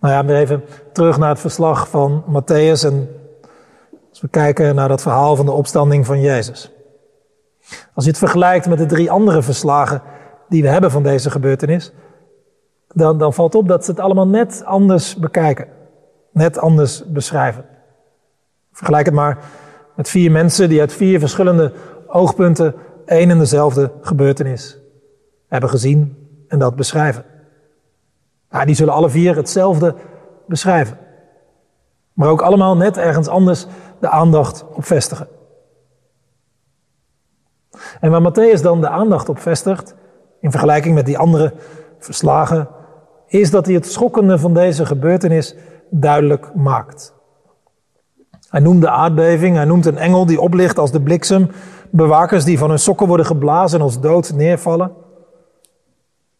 Nou 0.00 0.14
ja, 0.14 0.24
weer 0.24 0.36
even 0.36 0.64
terug 0.92 1.18
naar 1.18 1.28
het 1.28 1.40
verslag 1.40 1.88
van 1.88 2.24
Matthäus. 2.28 2.84
En 2.84 3.08
als 4.10 4.20
we 4.20 4.28
kijken 4.28 4.74
naar 4.74 4.88
dat 4.88 5.02
verhaal 5.02 5.36
van 5.36 5.46
de 5.46 5.52
opstanding 5.52 6.06
van 6.06 6.20
Jezus. 6.20 6.72
Als 7.94 8.04
je 8.04 8.10
het 8.10 8.18
vergelijkt 8.18 8.68
met 8.68 8.78
de 8.78 8.86
drie 8.86 9.10
andere 9.10 9.42
verslagen 9.42 10.02
die 10.48 10.62
we 10.62 10.68
hebben 10.68 10.90
van 10.90 11.02
deze 11.02 11.30
gebeurtenis, 11.30 11.92
dan, 12.88 13.18
dan 13.18 13.34
valt 13.34 13.54
op 13.54 13.68
dat 13.68 13.84
ze 13.84 13.90
het 13.90 14.00
allemaal 14.00 14.28
net 14.28 14.62
anders 14.64 15.16
bekijken. 15.16 15.68
Net 16.32 16.58
anders 16.58 17.04
beschrijven. 17.06 17.64
Vergelijk 18.72 19.06
het 19.06 19.14
maar 19.14 19.38
met 19.96 20.08
vier 20.08 20.30
mensen 20.30 20.68
die 20.68 20.80
uit 20.80 20.92
vier 20.92 21.18
verschillende 21.18 21.72
oogpunten 22.06 22.74
één 23.12 23.30
en 23.30 23.38
dezelfde 23.38 23.92
gebeurtenis 24.00 24.78
hebben 25.48 25.70
gezien 25.70 26.16
en 26.48 26.58
dat 26.58 26.76
beschrijven. 26.76 27.24
Ja, 28.50 28.64
die 28.64 28.74
zullen 28.74 28.94
alle 28.94 29.10
vier 29.10 29.36
hetzelfde 29.36 29.94
beschrijven. 30.46 30.98
Maar 32.12 32.28
ook 32.28 32.42
allemaal 32.42 32.76
net 32.76 32.96
ergens 32.96 33.28
anders 33.28 33.66
de 34.00 34.08
aandacht 34.08 34.64
op 34.74 34.84
vestigen. 34.84 35.28
En 38.00 38.10
waar 38.10 38.32
Matthäus 38.32 38.62
dan 38.62 38.80
de 38.80 38.88
aandacht 38.88 39.28
op 39.28 39.38
vestigt, 39.38 39.94
in 40.40 40.50
vergelijking 40.50 40.94
met 40.94 41.06
die 41.06 41.18
andere 41.18 41.52
verslagen, 41.98 42.68
is 43.26 43.50
dat 43.50 43.66
hij 43.66 43.74
het 43.74 43.86
schokkende 43.86 44.38
van 44.38 44.54
deze 44.54 44.86
gebeurtenis 44.86 45.54
duidelijk 45.90 46.54
maakt. 46.54 47.14
Hij 48.48 48.60
noemt 48.60 48.80
de 48.80 48.90
aardbeving, 48.90 49.56
hij 49.56 49.64
noemt 49.64 49.86
een 49.86 49.98
engel 49.98 50.26
die 50.26 50.40
oplicht 50.40 50.78
als 50.78 50.90
de 50.90 51.00
bliksem, 51.00 51.50
bewakers 51.92 52.44
die 52.44 52.58
van 52.58 52.68
hun 52.68 52.78
sokken 52.78 53.06
worden 53.06 53.26
geblazen 53.26 53.78
en 53.78 53.84
als 53.84 54.00
dood 54.00 54.32
neervallen. 54.32 54.92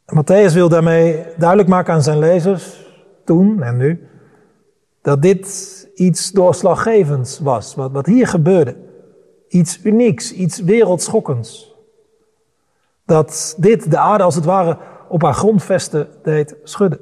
Matthäus 0.07 0.53
wil 0.53 0.69
daarmee 0.69 1.27
duidelijk 1.37 1.69
maken 1.69 1.95
aan 1.95 2.03
zijn 2.03 2.19
lezers, 2.19 2.87
toen 3.25 3.63
en 3.63 3.77
nu, 3.77 4.09
dat 5.03 5.23
dit 5.23 5.89
iets 5.95 6.31
doorslaggevends 6.31 7.39
was, 7.39 7.75
wat, 7.75 7.93
wat 7.93 8.07
hier 8.07 8.27
gebeurde. 8.27 8.77
Iets 9.49 9.85
unieks, 9.85 10.33
iets 10.33 10.61
wereldschokkends. 10.61 11.75
Dat 13.07 13.55
dit 13.59 13.91
de 13.91 13.99
aarde 13.99 14.25
als 14.25 14.35
het 14.35 14.45
ware 14.45 14.79
op 15.09 15.23
haar 15.23 15.35
grondvesten 15.35 16.09
deed 16.23 16.57
schudden. 16.65 17.01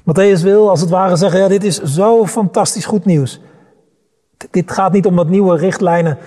Matthäus 0.00 0.42
wil 0.42 0.68
als 0.70 0.80
het 0.80 0.90
ware 0.90 1.16
zeggen, 1.16 1.40
ja, 1.40 1.48
dit 1.48 1.64
is 1.64 1.82
zo 1.82 2.26
fantastisch 2.26 2.84
goed 2.84 3.04
nieuws. 3.04 3.40
Dit 4.50 4.72
gaat 4.72 4.92
niet 4.92 5.06
om 5.06 5.14
wat 5.14 5.28
nieuwe 5.28 5.56
richtlijnen 5.56 6.18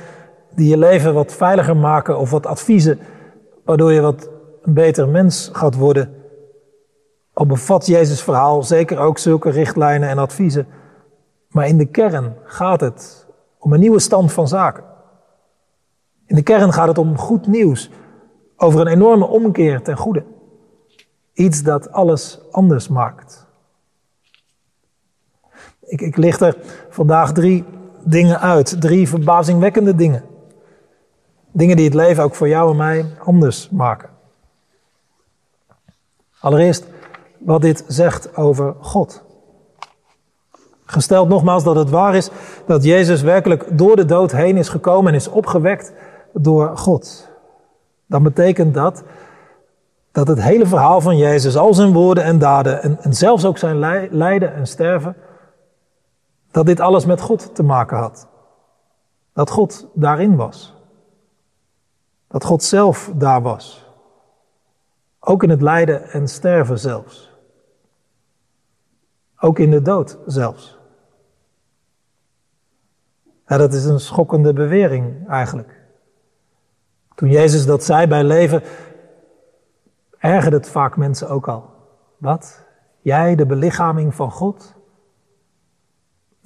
die 0.56 0.70
je 0.70 0.78
leven 0.78 1.13
wat 1.13 1.34
veiliger 1.34 1.78
maken 1.78 2.20
of 2.20 2.30
wat 2.30 2.46
adviezen 2.46 3.00
waardoor 3.70 3.92
je 3.92 4.01
wat 4.01 4.30
een 4.62 4.74
beter 4.74 5.08
mens 5.08 5.50
gaat 5.54 5.75
worden. 5.75 6.13
Al 7.34 7.46
bevat 7.46 7.86
Jezus 7.86 8.22
verhaal 8.24 8.63
zeker 8.63 8.98
ook 8.98 9.18
zulke 9.18 9.50
richtlijnen 9.50 10.10
en 10.10 10.18
adviezen. 10.18 10.68
Maar 11.50 11.68
in 11.68 11.78
de 11.78 11.86
kern 11.86 12.36
gaat 12.44 12.82
het 12.82 13.28
om 13.58 13.74
een 13.74 13.80
nieuwe 13.80 14.00
stand 14.00 14.32
van 14.32 14.48
zaken. 14.48 14.84
In 16.25 16.36
de 16.36 16.44
kern 16.44 16.74
gaat 16.74 16.88
het 16.88 16.98
om 16.98 17.18
goed 17.18 17.48
nieuws 17.48 17.89
over 18.58 18.80
een 18.80 18.88
enorme 18.88 19.28
omkeer 19.28 19.82
ten 19.82 19.98
goede. 19.98 20.24
Iets 21.34 21.63
dat 21.63 21.92
alles 21.92 22.39
anders 22.51 22.88
maakt. 22.88 23.48
Ik, 25.82 26.01
ik 26.01 26.18
licht 26.18 26.42
er 26.42 26.58
vandaag 26.89 27.32
drie 27.32 27.66
dingen 28.10 28.39
uit, 28.39 28.82
drie 28.82 29.10
verbazingwekkende 29.10 29.96
dingen. 29.96 30.24
Dingen 31.51 31.75
die 31.75 31.86
het 31.86 31.94
leven 31.94 32.24
ook 32.24 32.36
voor 32.36 32.48
jou 32.48 32.72
en 32.72 32.75
mij 32.75 33.06
anders 33.24 33.70
maken. 33.70 34.10
Allereerst 36.39 36.86
wat 37.38 37.62
dit 37.62 37.84
zegt 37.88 38.38
over 38.38 38.75
God. 38.80 39.24
Gesteld 40.86 41.30
nogmaals 41.30 41.63
dat 41.63 41.75
het 41.75 41.89
waar 41.89 42.16
is 42.16 42.30
dat 42.66 42.84
Jezus 42.84 43.22
werkelijk 43.22 43.78
door 43.78 43.96
de 43.96 44.06
dood 44.06 44.32
heen 44.32 44.58
is 44.58 44.70
gekomen 44.70 45.12
en 45.12 45.18
is 45.18 45.28
opgewekt 45.28 45.94
door 46.34 46.78
God. 46.78 47.30
Dan 48.06 48.24
betekent 48.24 48.74
dat 48.74 49.04
dat 50.12 50.28
het 50.28 50.42
hele 50.42 50.66
verhaal 50.66 51.01
van 51.01 51.18
Jezus, 51.18 51.58
al 51.58 51.74
zijn 51.74 51.94
woorden 51.94 52.24
en 52.24 52.39
daden 52.39 52.82
en, 52.84 52.98
en 53.01 53.13
zelfs 53.13 53.46
ook 53.46 53.58
zijn 53.58 53.80
lijden 54.12 54.54
en 54.54 54.68
sterven, 54.68 55.16
dat 56.51 56.65
dit 56.65 56.79
alles 56.79 57.06
met 57.06 57.22
God 57.22 57.56
te 57.56 57.63
maken 57.63 57.98
had. 57.98 58.27
Dat 59.34 59.50
God 59.50 59.88
daarin 59.94 60.36
was. 60.36 60.74
Dat 62.27 62.44
God 62.44 62.63
zelf 62.63 63.12
daar 63.15 63.41
was. 63.41 63.86
Ook 65.20 65.44
in 65.44 65.50
het 65.50 65.62
lijden 65.62 66.10
en 66.10 66.27
sterven 66.27 66.79
zelfs. 66.79 67.32
Ook 69.39 69.60
in 69.60 69.72
de 69.72 69.82
dood 69.82 70.18
zelfs. 70.25 70.77
Ja, 73.48 73.58
dat 73.58 73.74
is 73.74 73.86
een 73.86 74.00
schokkende 74.00 74.53
bewering 74.53 75.27
eigenlijk. 75.27 75.79
Toen 77.15 77.29
Jezus 77.29 77.65
dat 77.65 77.84
zei 77.84 78.08
bij 78.08 78.24
leven, 78.24 78.63
ergerde 80.18 80.56
het 80.56 80.70
vaak 80.70 80.98
mensen 80.98 81.29
ook 81.29 81.48
al. 81.48 81.70
Wat? 82.18 82.65
Jij, 83.01 83.36
de 83.36 83.46
belichaming 83.46 84.15
van 84.15 84.32
God? 84.32 84.74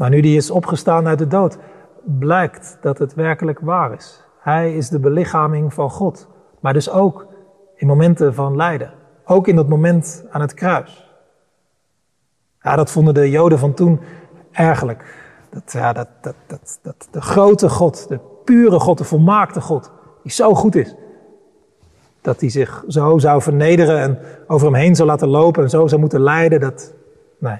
Maar 0.03 0.11
nu 0.11 0.21
die 0.21 0.37
is 0.37 0.51
opgestaan 0.51 1.07
uit 1.07 1.17
de 1.17 1.27
dood, 1.27 1.57
blijkt 2.03 2.77
dat 2.81 2.97
het 2.97 3.13
werkelijk 3.13 3.59
waar 3.59 3.93
is. 3.93 4.23
Hij 4.39 4.75
is 4.75 4.89
de 4.89 4.99
belichaming 4.99 5.73
van 5.73 5.89
God. 5.89 6.27
Maar 6.59 6.73
dus 6.73 6.89
ook 6.89 7.27
in 7.75 7.87
momenten 7.87 8.33
van 8.33 8.55
lijden. 8.55 8.93
Ook 9.25 9.47
in 9.47 9.55
dat 9.55 9.67
moment 9.67 10.25
aan 10.31 10.41
het 10.41 10.53
kruis. 10.53 11.09
Ja, 12.61 12.75
dat 12.75 12.91
vonden 12.91 13.13
de 13.13 13.29
Joden 13.29 13.59
van 13.59 13.73
toen 13.73 13.99
ergelijk. 14.51 15.05
Dat, 15.49 15.71
ja, 15.71 15.93
dat, 15.93 16.07
dat, 16.21 16.35
dat, 16.47 16.79
dat 16.81 17.07
de 17.11 17.21
grote 17.21 17.69
God, 17.69 18.07
de 18.07 18.19
pure 18.43 18.79
God, 18.79 18.97
de 18.97 19.03
volmaakte 19.03 19.61
God, 19.61 19.91
die 20.23 20.31
zo 20.31 20.53
goed 20.53 20.75
is. 20.75 20.95
Dat 22.21 22.39
hij 22.39 22.49
zich 22.49 22.83
zo 22.87 23.17
zou 23.17 23.41
vernederen 23.41 23.99
en 23.99 24.19
over 24.47 24.67
hem 24.67 24.75
heen 24.75 24.95
zou 24.95 25.07
laten 25.07 25.27
lopen 25.27 25.63
en 25.63 25.69
zo 25.69 25.87
zou 25.87 26.01
moeten 26.01 26.21
lijden. 26.21 26.59
Dat, 26.59 26.93
nee, 27.37 27.57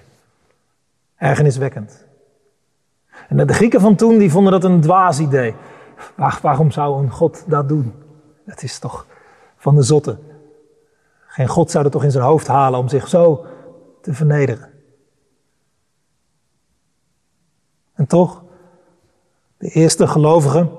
ergerniswekkend. 1.17 2.12
En 3.29 3.48
de 3.48 3.53
Grieken 3.53 3.82
van 3.82 3.96
toen 3.96 4.17
die 4.17 4.32
vonden 4.32 4.51
dat 4.51 4.63
een 4.63 4.82
dwaas 4.82 5.20
idee. 5.20 5.55
waarom 6.41 6.72
zou 6.72 7.03
een 7.03 7.12
God 7.12 7.43
dat 7.48 7.67
doen? 7.67 7.93
Dat 8.46 8.63
is 8.63 8.79
toch 8.79 9.05
van 9.58 9.75
de 9.75 9.82
zotte. 9.82 10.17
Geen 11.27 11.48
God 11.48 11.72
zou 11.72 11.84
het 11.84 11.93
toch 11.93 12.03
in 12.03 12.12
zijn 12.12 12.24
hoofd 12.24 12.48
halen 12.48 12.79
om 12.79 12.88
zich 12.88 13.08
zo 13.08 13.46
te 14.01 14.13
vernederen. 14.13 14.70
En 17.93 18.08
toch, 18.08 18.43
de 19.58 19.70
eerste 19.70 20.08
gelovigen, 20.08 20.72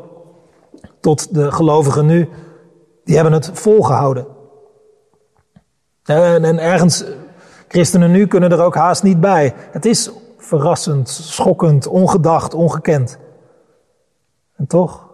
tot 1.01 1.35
de 1.35 1.53
gelovigen 1.53 2.07
nu, 2.07 2.29
die 3.05 3.15
hebben 3.15 3.33
het 3.33 3.51
volgehouden. 3.53 4.27
En, 6.05 6.45
en 6.45 6.59
ergens, 6.59 7.05
christenen 7.69 8.11
nu 8.11 8.27
kunnen 8.27 8.53
er 8.53 8.63
ook 8.63 8.75
haast 8.75 9.03
niet 9.03 9.21
bij. 9.21 9.55
Het 9.57 9.85
is 9.85 10.11
verrassend, 10.45 11.09
schokkend, 11.09 11.87
ongedacht, 11.87 12.55
ongekend. 12.55 13.19
En 14.57 14.67
toch, 14.67 15.09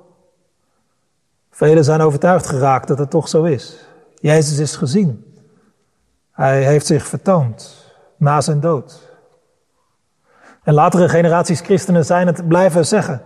velen 1.50 1.84
zijn 1.84 2.00
overtuigd 2.00 2.46
geraakt 2.46 2.88
dat 2.88 2.98
het 2.98 3.10
toch 3.10 3.28
zo 3.28 3.42
is. 3.44 3.88
Jezus 4.14 4.58
is 4.58 4.76
gezien. 4.76 5.34
Hij 6.30 6.64
heeft 6.64 6.86
zich 6.86 7.06
vertoond 7.06 7.86
na 8.16 8.40
zijn 8.40 8.60
dood. 8.60 9.08
En 10.62 10.74
latere 10.74 11.08
generaties 11.08 11.60
christenen 11.60 12.04
zijn 12.04 12.26
het 12.26 12.48
blijven 12.48 12.86
zeggen. 12.86 13.22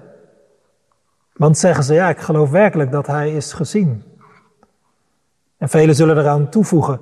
Want 1.33 1.59
zeggen 1.59 1.85
ze, 1.85 1.95
ja, 1.95 2.09
ik 2.09 2.19
geloof 2.19 2.51
werkelijk 2.51 2.91
dat 2.91 3.07
hij 3.07 3.35
is 3.35 3.53
gezien. 3.53 4.05
En 5.59 5.69
velen 5.69 5.95
zullen 5.95 6.19
eraan 6.19 6.49
toevoegen, 6.49 7.01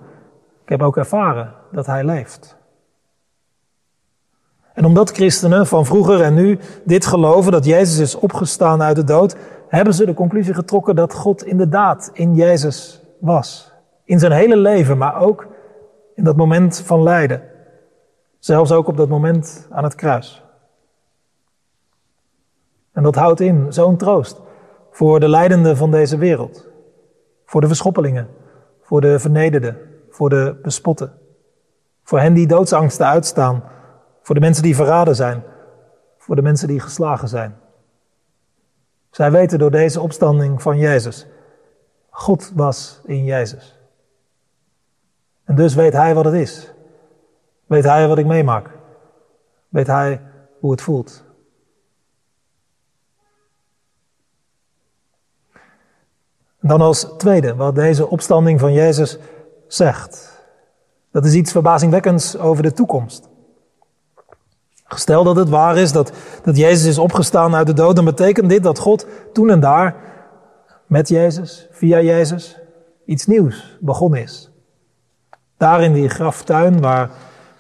ik 0.62 0.68
heb 0.68 0.82
ook 0.82 0.97
ervaren 0.97 1.54
dat 1.73 1.87
hij 1.87 2.04
leeft. 2.04 2.56
En 4.75 4.85
omdat 4.85 5.11
christenen 5.11 5.67
van 5.67 5.87
vroeger 5.87 6.21
en 6.21 6.35
nu 6.35 6.59
dit 6.85 7.07
geloven, 7.07 7.52
dat 7.52 7.64
Jezus 7.64 7.99
is 7.99 8.14
opgestaan 8.14 8.83
uit 8.83 8.97
de 8.97 9.05
dood, 9.05 9.37
hebben 9.69 9.95
ze 9.95 10.07
de 10.07 10.14
conclusie 10.14 10.55
getrokken 10.55 10.97
dat 10.97 11.14
God 11.14 11.45
inderdaad 11.45 12.11
in 12.12 12.35
Jezus 12.35 13.02
was. 13.21 13.73
In 14.05 14.19
zijn 14.19 14.33
hele 14.33 14.57
leven, 14.57 14.99
maar 14.99 15.21
ook 15.21 15.47
in 16.14 16.25
dat 16.25 16.37
moment 16.37 16.83
van 16.85 17.02
lijden. 17.02 17.43
Zelfs 18.38 18.73
ook 18.73 18.88
op 18.88 18.97
dat 18.97 19.09
moment 19.09 19.67
aan 19.71 19.85
het 19.85 19.95
kruis. 19.95 20.43
En 22.93 23.02
dat 23.02 23.14
houdt 23.14 23.41
in 23.41 23.67
zo'n 23.73 23.97
troost 23.97 24.41
voor 24.91 25.21
de 25.21 25.29
leidenden 25.29 25.76
van 25.76 25.91
deze 25.91 26.17
wereld. 26.17 26.67
Voor 27.45 27.61
de 27.61 27.67
verschoppelingen, 27.67 28.29
voor 28.83 29.00
de 29.00 29.19
vernederden, 29.19 29.76
voor 30.11 30.29
de 30.29 30.59
bespotten. 30.62 31.12
Voor 32.02 32.21
hen 32.21 32.35
die 32.35 32.47
doodsangsten 32.47 33.07
uitstaan 33.07 33.64
voor 34.23 34.35
de 34.35 34.41
mensen 34.41 34.62
die 34.62 34.76
verraden 34.76 35.17
zijn. 35.17 35.43
Voor 36.19 36.37
de 36.37 36.43
mensen 36.43 36.69
die 36.69 36.81
geslagen 36.81 37.29
zijn. 37.29 37.57
Zij 39.11 39.31
weten 39.31 39.59
door 39.59 39.71
deze 39.71 40.00
opstanding 40.00 40.62
van 40.62 40.79
Jezus. 40.79 41.26
God 42.11 42.52
was 42.55 43.00
in 43.05 43.25
Jezus. 43.25 43.79
En 45.45 45.55
dus 45.55 45.75
weet 45.75 45.93
hij 45.93 46.14
wat 46.14 46.25
het 46.25 46.35
is. 46.35 46.73
Weet 47.67 47.85
hij 47.85 48.09
wat 48.09 48.19
ik 48.19 48.26
meemaak. 48.26 48.71
Weet 49.69 49.87
hij 49.87 50.21
hoe 50.61 50.71
het 50.71 50.83
voelt. 50.83 51.25
Dan 56.61 56.81
als 56.81 57.07
tweede, 57.19 57.55
wat 57.55 57.75
deze 57.75 58.09
opstanding 58.09 58.61
van 58.61 58.73
Jezus 58.73 59.19
zegt. 59.67 60.41
Dat 61.11 61.25
is 61.25 61.35
iets 61.35 61.52
verbazingwekkends 61.52 62.37
over 62.37 62.62
de 62.62 62.73
toekomst. 62.73 63.29
Stel 64.99 65.25
dat 65.25 65.37
het 65.37 65.49
waar 65.49 65.77
is 65.77 65.93
dat, 65.93 66.13
dat 66.43 66.57
Jezus 66.57 66.85
is 66.87 66.99
opgestaan 66.99 67.55
uit 67.55 67.67
de 67.67 67.73
dood, 67.73 67.97
dan 67.97 68.05
betekent 68.05 68.49
dit 68.49 68.63
dat 68.63 68.79
God 68.79 69.07
toen 69.33 69.51
en 69.51 69.61
daar 69.61 69.97
met 70.87 71.09
Jezus, 71.09 71.69
via 71.71 72.01
Jezus, 72.01 72.59
iets 73.07 73.27
nieuws 73.27 73.79
begonnen 73.81 74.23
is. 74.23 74.51
Daar 75.57 75.83
in 75.83 75.93
die 75.93 76.09
graftuin 76.09 76.81
waar 76.81 77.11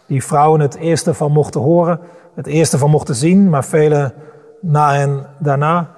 die 0.06 0.24
vrouwen 0.24 0.60
het 0.60 0.74
eerste 0.74 1.14
van 1.14 1.32
mochten 1.32 1.60
horen, 1.60 2.00
het 2.34 2.46
eerste 2.46 2.78
van 2.78 2.90
mochten 2.90 3.14
zien, 3.14 3.50
maar 3.50 3.64
vele 3.64 4.14
na 4.60 4.94
en 4.94 5.26
daarna. 5.38 5.90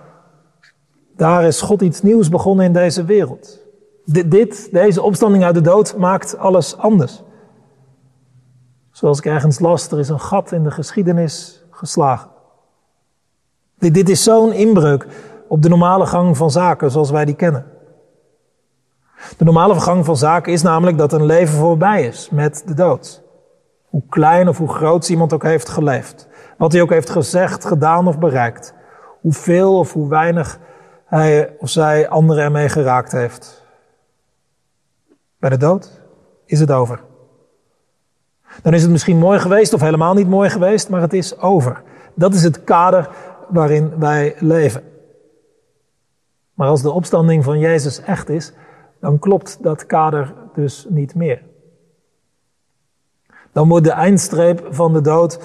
Daar 1.16 1.44
is 1.44 1.60
God 1.60 1.82
iets 1.82 2.02
nieuws 2.02 2.28
begonnen 2.28 2.64
in 2.64 2.72
deze 2.72 3.04
wereld. 3.04 3.58
Dit, 4.04 4.30
dit, 4.30 4.68
deze 4.72 5.02
opstanding 5.02 5.44
uit 5.44 5.54
de 5.54 5.60
dood 5.60 5.96
maakt 5.96 6.38
alles 6.38 6.76
anders. 6.76 7.22
Zoals 8.94 9.18
ik 9.18 9.24
ergens 9.24 9.58
las, 9.58 9.90
er 9.90 9.98
is 9.98 10.08
een 10.08 10.20
gat 10.20 10.52
in 10.52 10.62
de 10.62 10.70
geschiedenis 10.70 11.64
geslagen. 11.70 12.30
Dit, 13.78 13.94
dit 13.94 14.08
is 14.08 14.22
zo'n 14.22 14.52
inbreuk 14.52 15.06
op 15.48 15.62
de 15.62 15.68
normale 15.68 16.06
gang 16.06 16.36
van 16.36 16.50
zaken 16.50 16.90
zoals 16.90 17.10
wij 17.10 17.24
die 17.24 17.34
kennen. 17.34 17.66
De 19.36 19.44
normale 19.44 19.80
gang 19.80 20.04
van 20.04 20.16
zaken 20.16 20.52
is 20.52 20.62
namelijk 20.62 20.98
dat 20.98 21.12
een 21.12 21.24
leven 21.24 21.58
voorbij 21.58 22.06
is 22.06 22.30
met 22.30 22.62
de 22.66 22.74
dood. 22.74 23.22
Hoe 23.84 24.02
klein 24.08 24.48
of 24.48 24.58
hoe 24.58 24.72
groot 24.72 25.08
iemand 25.08 25.32
ook 25.32 25.42
heeft 25.42 25.68
geleefd. 25.68 26.28
Wat 26.58 26.72
hij 26.72 26.82
ook 26.82 26.90
heeft 26.90 27.10
gezegd, 27.10 27.64
gedaan 27.64 28.08
of 28.08 28.18
bereikt. 28.18 28.74
Hoeveel 29.20 29.78
of 29.78 29.92
hoe 29.92 30.08
weinig 30.08 30.58
hij 31.04 31.54
of 31.58 31.68
zij 31.68 32.08
anderen 32.08 32.44
ermee 32.44 32.68
geraakt 32.68 33.12
heeft. 33.12 33.64
Bij 35.38 35.50
de 35.50 35.56
dood 35.56 36.00
is 36.44 36.60
het 36.60 36.70
over. 36.70 37.00
Dan 38.62 38.74
is 38.74 38.82
het 38.82 38.90
misschien 38.90 39.18
mooi 39.18 39.38
geweest 39.38 39.72
of 39.72 39.80
helemaal 39.80 40.14
niet 40.14 40.28
mooi 40.28 40.50
geweest, 40.50 40.88
maar 40.88 41.00
het 41.00 41.12
is 41.12 41.38
over. 41.38 41.82
Dat 42.14 42.34
is 42.34 42.42
het 42.42 42.64
kader 42.64 43.08
waarin 43.48 43.98
wij 43.98 44.34
leven. 44.38 44.82
Maar 46.54 46.68
als 46.68 46.82
de 46.82 46.90
opstanding 46.90 47.44
van 47.44 47.58
Jezus 47.58 48.00
echt 48.00 48.28
is, 48.28 48.52
dan 49.00 49.18
klopt 49.18 49.62
dat 49.62 49.86
kader 49.86 50.34
dus 50.54 50.86
niet 50.88 51.14
meer. 51.14 51.42
Dan 53.52 53.68
wordt 53.68 53.84
de 53.84 53.92
eindstreep 53.92 54.66
van 54.70 54.92
de 54.92 55.00
dood 55.00 55.38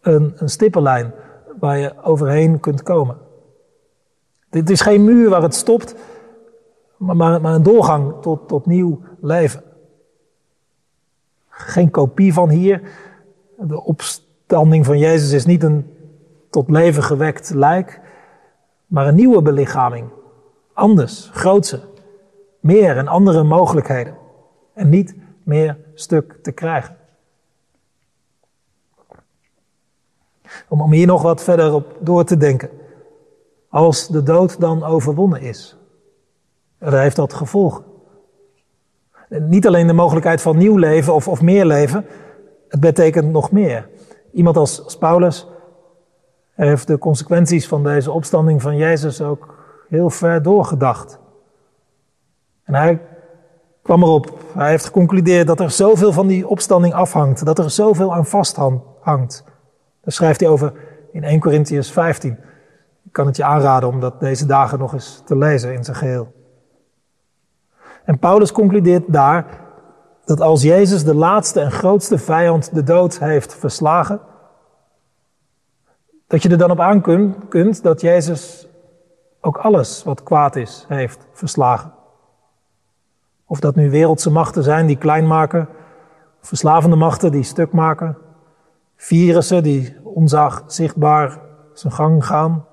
een, 0.00 0.32
een 0.36 0.48
stippenlijn 0.48 1.14
waar 1.58 1.78
je 1.78 2.02
overheen 2.02 2.60
kunt 2.60 2.82
komen. 2.82 3.16
Dit 4.50 4.70
is 4.70 4.80
geen 4.80 5.04
muur 5.04 5.30
waar 5.30 5.42
het 5.42 5.54
stopt, 5.54 5.94
maar, 6.96 7.40
maar 7.40 7.54
een 7.54 7.62
doorgang 7.62 8.14
tot, 8.20 8.48
tot 8.48 8.66
nieuw 8.66 9.00
leven. 9.20 9.62
Geen 11.74 11.90
kopie 11.90 12.32
van 12.32 12.48
hier. 12.48 12.82
De 13.58 13.82
opstanding 13.82 14.84
van 14.84 14.98
Jezus 14.98 15.32
is 15.32 15.46
niet 15.46 15.62
een 15.62 15.96
tot 16.50 16.70
leven 16.70 17.02
gewekt 17.02 17.50
lijk, 17.54 18.00
maar 18.86 19.06
een 19.06 19.14
nieuwe 19.14 19.42
belichaming. 19.42 20.08
Anders, 20.72 21.30
grootse, 21.32 21.80
meer 22.60 22.96
en 22.96 23.08
andere 23.08 23.42
mogelijkheden. 23.42 24.16
En 24.74 24.88
niet 24.88 25.14
meer 25.42 25.76
stuk 25.94 26.38
te 26.42 26.52
krijgen. 26.52 26.96
Om, 30.68 30.80
om 30.80 30.92
hier 30.92 31.06
nog 31.06 31.22
wat 31.22 31.42
verder 31.42 31.74
op 31.74 31.96
door 32.00 32.24
te 32.24 32.36
denken. 32.36 32.70
Als 33.68 34.08
de 34.08 34.22
dood 34.22 34.60
dan 34.60 34.84
overwonnen 34.84 35.40
is, 35.40 35.76
dan 36.78 36.94
heeft 36.94 37.16
dat 37.16 37.32
gevolgen. 37.32 37.93
Niet 39.40 39.66
alleen 39.66 39.86
de 39.86 39.92
mogelijkheid 39.92 40.40
van 40.40 40.56
nieuw 40.56 40.76
leven 40.76 41.14
of, 41.14 41.28
of 41.28 41.42
meer 41.42 41.64
leven, 41.64 42.06
het 42.68 42.80
betekent 42.80 43.30
nog 43.30 43.50
meer. 43.50 43.88
Iemand 44.32 44.56
als, 44.56 44.96
Paulus 44.98 45.46
heeft 46.54 46.86
de 46.86 46.98
consequenties 46.98 47.68
van 47.68 47.82
deze 47.82 48.10
opstanding 48.10 48.62
van 48.62 48.76
Jezus 48.76 49.22
ook 49.22 49.54
heel 49.88 50.10
ver 50.10 50.42
doorgedacht. 50.42 51.18
En 52.64 52.74
hij 52.74 53.00
kwam 53.82 54.02
erop, 54.02 54.38
hij 54.54 54.70
heeft 54.70 54.84
geconcludeerd 54.84 55.46
dat 55.46 55.60
er 55.60 55.70
zoveel 55.70 56.12
van 56.12 56.26
die 56.26 56.48
opstanding 56.48 56.94
afhangt, 56.94 57.44
dat 57.44 57.58
er 57.58 57.70
zoveel 57.70 58.14
aan 58.14 58.26
vasthangt. 58.26 59.44
Daar 60.00 60.12
schrijft 60.12 60.40
hij 60.40 60.48
over 60.48 60.72
in 61.12 61.24
1 61.24 61.40
Corinthians 61.40 61.92
15. 61.92 62.38
Ik 63.04 63.12
kan 63.12 63.26
het 63.26 63.36
je 63.36 63.44
aanraden 63.44 63.88
om 63.88 64.00
dat 64.00 64.20
deze 64.20 64.46
dagen 64.46 64.78
nog 64.78 64.92
eens 64.92 65.22
te 65.24 65.36
lezen 65.36 65.74
in 65.74 65.84
zijn 65.84 65.96
geheel. 65.96 66.32
En 68.04 68.18
Paulus 68.18 68.52
concludeert 68.52 69.04
daar 69.06 69.46
dat 70.24 70.40
als 70.40 70.62
Jezus 70.62 71.04
de 71.04 71.14
laatste 71.14 71.60
en 71.60 71.70
grootste 71.70 72.18
vijand, 72.18 72.74
de 72.74 72.82
dood, 72.82 73.18
heeft 73.18 73.54
verslagen, 73.54 74.20
dat 76.26 76.42
je 76.42 76.48
er 76.48 76.58
dan 76.58 76.70
op 76.70 76.80
aan 76.80 77.00
kunt 77.48 77.82
dat 77.82 78.00
Jezus 78.00 78.68
ook 79.40 79.56
alles 79.56 80.04
wat 80.04 80.22
kwaad 80.22 80.56
is, 80.56 80.84
heeft 80.88 81.26
verslagen. 81.32 81.92
Of 83.46 83.60
dat 83.60 83.74
nu 83.74 83.90
wereldse 83.90 84.30
machten 84.30 84.62
zijn 84.62 84.86
die 84.86 84.96
klein 84.96 85.26
maken, 85.26 85.68
verslavende 86.40 86.96
machten 86.96 87.32
die 87.32 87.42
stuk 87.42 87.72
maken, 87.72 88.18
virussen 88.96 89.62
die 89.62 89.96
onzag 90.02 90.64
zichtbaar 90.66 91.38
zijn 91.72 91.92
gang 91.92 92.26
gaan. 92.26 92.64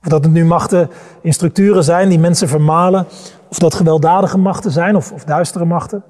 Of 0.00 0.08
dat 0.08 0.24
het 0.24 0.32
nu 0.32 0.44
machten 0.44 0.90
in 1.20 1.32
structuren 1.32 1.84
zijn 1.84 2.08
die 2.08 2.18
mensen 2.18 2.48
vermalen, 2.48 3.06
of 3.54 3.60
dat 3.60 3.74
gewelddadige 3.74 4.38
machten 4.38 4.70
zijn 4.70 4.96
of, 4.96 5.12
of 5.12 5.24
duistere 5.24 5.64
machten, 5.64 6.04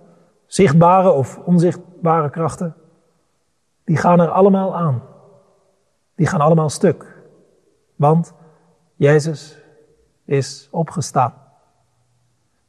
zichtbare 0.46 1.10
of 1.10 1.38
onzichtbare 1.44 2.30
krachten, 2.30 2.74
die 3.84 3.96
gaan 3.96 4.20
er 4.20 4.28
allemaal 4.28 4.76
aan. 4.76 5.02
Die 6.16 6.26
gaan 6.26 6.40
allemaal 6.40 6.70
stuk. 6.70 7.22
Want 7.96 8.32
Jezus 8.96 9.58
is 10.24 10.68
opgestaan. 10.70 11.34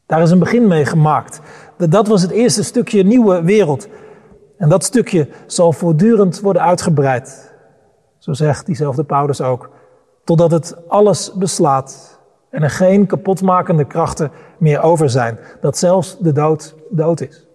Daar 0.06 0.22
is 0.22 0.32
een 0.32 0.40
begin 0.40 0.68
mee 0.68 0.86
gemaakt. 0.86 1.42
Dat 1.78 2.08
was 2.08 2.22
het 2.22 2.32
eerste 2.32 2.64
stukje 2.64 3.04
nieuwe 3.04 3.44
wereld. 3.44 3.88
En 4.58 4.70
dat 4.70 4.84
stukje 4.84 5.30
zal 5.46 5.72
voortdurend 5.72 6.40
worden 6.40 6.62
uitgebreid. 6.62 7.54
Zo 8.18 8.34
zegt 8.34 8.66
diezelfde 8.66 9.04
Paulus 9.04 9.42
ook. 9.42 9.70
Totdat 10.24 10.52
het 10.52 10.88
alles 10.88 11.34
beslaat 11.34 12.15
en 12.56 12.64
er 12.64 12.70
geen 12.70 13.06
kapotmakende 13.06 13.86
krachten 13.86 14.32
meer 14.58 14.82
over 14.82 15.10
zijn. 15.10 15.40
Dat 15.62 15.78
zelfs 15.78 16.18
de 16.20 16.32
dood 16.32 16.76
dood 16.90 17.22
is. 17.22 17.48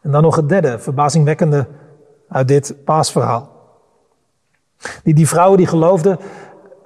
En 0.00 0.10
dan 0.10 0.22
nog 0.22 0.36
het 0.36 0.48
derde, 0.48 0.78
verbazingwekkende 0.78 1.66
uit 2.28 2.48
dit 2.48 2.84
paasverhaal. 2.84 3.50
Die, 5.02 5.14
die 5.14 5.28
vrouwen 5.28 5.58
die 5.58 5.66
geloofden 5.66 6.18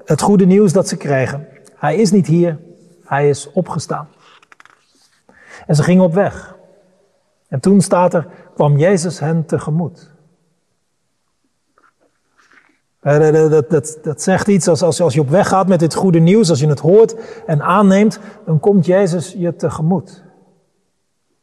het 0.04 0.20
goede 0.20 0.46
nieuws 0.46 0.72
dat 0.72 0.88
ze 0.88 0.96
kregen. 0.96 1.48
Hij 1.74 1.96
is 1.96 2.10
niet 2.10 2.26
hier, 2.26 2.58
hij 3.04 3.28
is 3.28 3.52
opgestaan. 3.52 4.08
En 5.66 5.76
ze 5.76 5.82
gingen 5.82 6.04
op 6.04 6.14
weg. 6.14 6.56
En 7.48 7.60
toen 7.60 7.80
staat 7.80 8.14
er, 8.14 8.26
kwam 8.54 8.76
Jezus 8.76 9.20
hen 9.20 9.46
tegemoet. 9.46 10.11
Eh, 13.02 13.50
dat, 13.50 13.70
dat, 13.70 13.98
dat, 14.02 14.22
zegt 14.22 14.48
iets 14.48 14.68
als, 14.68 14.82
als, 14.82 15.00
als 15.00 15.14
je 15.14 15.20
op 15.20 15.28
weg 15.28 15.48
gaat 15.48 15.68
met 15.68 15.80
dit 15.80 15.94
goede 15.94 16.18
nieuws, 16.18 16.50
als 16.50 16.60
je 16.60 16.66
het 16.66 16.80
hoort 16.80 17.16
en 17.46 17.62
aanneemt, 17.62 18.18
dan 18.46 18.60
komt 18.60 18.86
Jezus 18.86 19.34
je 19.38 19.56
tegemoet. 19.56 20.22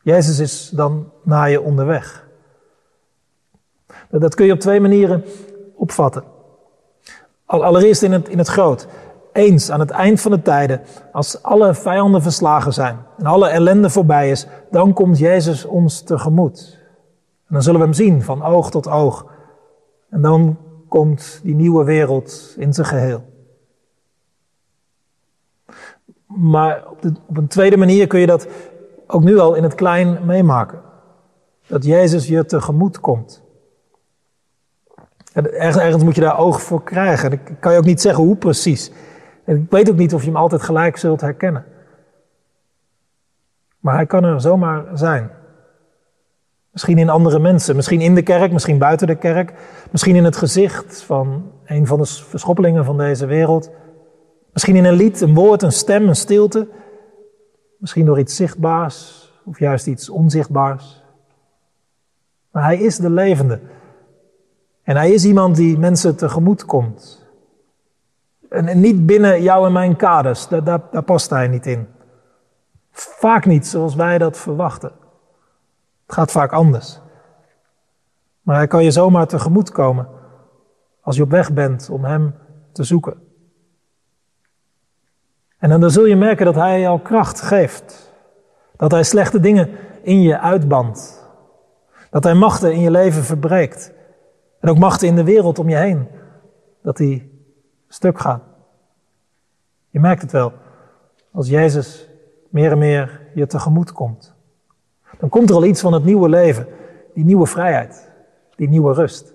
Jezus 0.01 0.39
is 0.39 0.69
dan 0.69 1.11
naar 1.23 1.49
je 1.49 1.61
onderweg. 1.61 2.27
Dat 4.09 4.35
kun 4.35 4.45
je 4.45 4.53
op 4.53 4.59
twee 4.59 4.79
manieren 4.79 5.23
opvatten. 5.75 6.23
Allereerst 7.45 8.01
in 8.01 8.11
het, 8.11 8.29
in 8.29 8.37
het 8.37 8.47
groot. 8.47 8.87
Eens 9.33 9.71
aan 9.71 9.79
het 9.79 9.89
eind 9.91 10.21
van 10.21 10.31
de 10.31 10.41
tijden, 10.41 10.81
als 11.11 11.43
alle 11.43 11.73
vijanden 11.73 12.21
verslagen 12.21 12.73
zijn 12.73 12.97
en 13.17 13.25
alle 13.25 13.49
ellende 13.49 13.89
voorbij 13.89 14.29
is, 14.29 14.47
dan 14.71 14.93
komt 14.93 15.17
Jezus 15.17 15.65
ons 15.65 16.01
tegemoet. 16.01 16.77
En 17.47 17.53
dan 17.53 17.63
zullen 17.63 17.79
we 17.79 17.85
hem 17.85 17.95
zien 17.95 18.23
van 18.23 18.43
oog 18.43 18.71
tot 18.71 18.87
oog. 18.87 19.25
En 20.09 20.21
dan 20.21 20.57
komt 20.89 21.39
die 21.43 21.55
nieuwe 21.55 21.83
wereld 21.83 22.55
in 22.57 22.73
zijn 22.73 22.87
geheel. 22.87 23.23
Maar 26.25 26.87
op, 27.27 27.37
een 27.37 27.47
tweede 27.47 27.77
manier 27.77 28.07
kun 28.07 28.19
je 28.19 28.25
dat 28.25 28.47
ook 29.07 29.23
nu 29.23 29.37
al 29.37 29.55
in 29.55 29.63
het 29.63 29.75
klein 29.75 30.25
meemaken. 30.25 30.81
Dat 31.67 31.85
Jezus 31.85 32.27
je 32.27 32.45
tegemoet 32.45 32.99
komt. 32.99 33.43
Ergens, 35.33 35.77
ergens 35.77 36.03
moet 36.03 36.15
je 36.15 36.21
daar 36.21 36.39
oog 36.39 36.61
voor 36.61 36.83
krijgen. 36.83 37.31
Ik 37.31 37.55
kan 37.59 37.71
je 37.71 37.77
ook 37.77 37.85
niet 37.85 38.01
zeggen 38.01 38.23
hoe 38.23 38.35
precies. 38.35 38.91
En 39.43 39.55
ik 39.55 39.69
weet 39.69 39.89
ook 39.89 39.97
niet 39.97 40.13
of 40.13 40.21
je 40.21 40.27
hem 40.27 40.35
altijd 40.35 40.61
gelijk 40.61 40.97
zult 40.97 41.21
herkennen. 41.21 41.65
Maar 43.79 43.95
hij 43.95 44.05
kan 44.05 44.23
er 44.23 44.41
zomaar 44.41 44.85
zijn. 44.93 45.31
Misschien 46.79 47.07
in 47.07 47.09
andere 47.09 47.39
mensen, 47.39 47.75
misschien 47.75 48.01
in 48.01 48.15
de 48.15 48.21
kerk, 48.21 48.51
misschien 48.51 48.77
buiten 48.77 49.07
de 49.07 49.15
kerk, 49.15 49.53
misschien 49.91 50.15
in 50.15 50.23
het 50.23 50.35
gezicht 50.35 51.01
van 51.01 51.51
een 51.65 51.87
van 51.87 51.97
de 51.97 52.05
verschoppelingen 52.05 52.85
van 52.85 52.97
deze 52.97 53.25
wereld. 53.25 53.71
Misschien 54.53 54.75
in 54.75 54.85
een 54.85 54.93
lied, 54.93 55.21
een 55.21 55.33
woord, 55.33 55.61
een 55.61 55.71
stem, 55.71 56.07
een 56.07 56.15
stilte. 56.15 56.67
Misschien 57.77 58.05
door 58.05 58.19
iets 58.19 58.35
zichtbaars 58.35 59.29
of 59.45 59.59
juist 59.59 59.87
iets 59.87 60.09
onzichtbaars. 60.09 61.03
Maar 62.51 62.63
hij 62.63 62.77
is 62.77 62.97
de 62.97 63.09
levende. 63.09 63.59
En 64.83 64.95
hij 64.95 65.11
is 65.11 65.25
iemand 65.25 65.55
die 65.55 65.77
mensen 65.77 66.15
tegemoet 66.15 66.65
komt. 66.65 67.27
En 68.49 68.79
niet 68.79 69.05
binnen 69.05 69.41
jou 69.41 69.65
en 69.65 69.71
mijn 69.71 69.95
kaders, 69.95 70.47
daar, 70.47 71.03
past 71.05 71.29
hij 71.29 71.47
niet 71.47 71.65
in. 71.65 71.87
Vaak 72.91 73.45
niet 73.45 73.67
zoals 73.67 73.95
wij 73.95 74.17
dat 74.17 74.37
verwachten. 74.37 74.98
Het 76.09 76.17
gaat 76.17 76.31
vaak 76.31 76.51
anders. 76.51 76.99
Maar 78.41 78.55
hij 78.55 78.67
kan 78.67 78.83
je 78.83 78.91
zomaar 78.91 79.27
tegemoet 79.27 79.71
komen 79.71 80.07
als 81.01 81.15
je 81.15 81.23
op 81.23 81.29
weg 81.29 81.53
bent 81.53 81.89
om 81.89 82.03
hem 82.03 82.35
te 82.71 82.83
zoeken. 82.83 83.21
En 85.57 85.79
dan 85.79 85.91
zul 85.91 86.05
je 86.05 86.15
merken 86.15 86.45
dat 86.45 86.55
hij 86.55 86.79
jou 86.79 86.99
kracht 86.99 87.41
geeft. 87.41 88.13
Dat 88.75 88.91
hij 88.91 89.03
slechte 89.03 89.39
dingen 89.39 89.69
in 90.01 90.21
je 90.21 90.39
uitbandt. 90.39 91.29
Dat 92.09 92.23
hij 92.23 92.33
machten 92.33 92.73
in 92.73 92.79
je 92.79 92.91
leven 92.91 93.23
verbreekt. 93.23 93.93
En 94.59 94.69
ook 94.69 94.77
machten 94.77 95.07
in 95.07 95.15
de 95.15 95.23
wereld 95.23 95.59
om 95.59 95.69
je 95.69 95.77
heen. 95.77 96.07
Dat 96.81 96.97
die 96.97 97.45
stuk 97.87 98.19
gaan. 98.19 98.41
Je 99.89 99.99
merkt 99.99 100.21
het 100.21 100.31
wel. 100.31 100.53
Als 101.31 101.47
Jezus 101.47 102.09
meer 102.49 102.71
en 102.71 102.77
meer 102.77 103.27
je 103.33 103.47
tegemoet 103.47 103.91
komt. 103.91 104.37
Dan 105.19 105.29
komt 105.29 105.49
er 105.49 105.55
al 105.55 105.65
iets 105.65 105.81
van 105.81 105.93
het 105.93 106.03
nieuwe 106.03 106.29
leven. 106.29 106.67
Die 107.13 107.25
nieuwe 107.25 107.45
vrijheid. 107.45 108.09
Die 108.55 108.69
nieuwe 108.69 108.93
rust. 108.93 109.33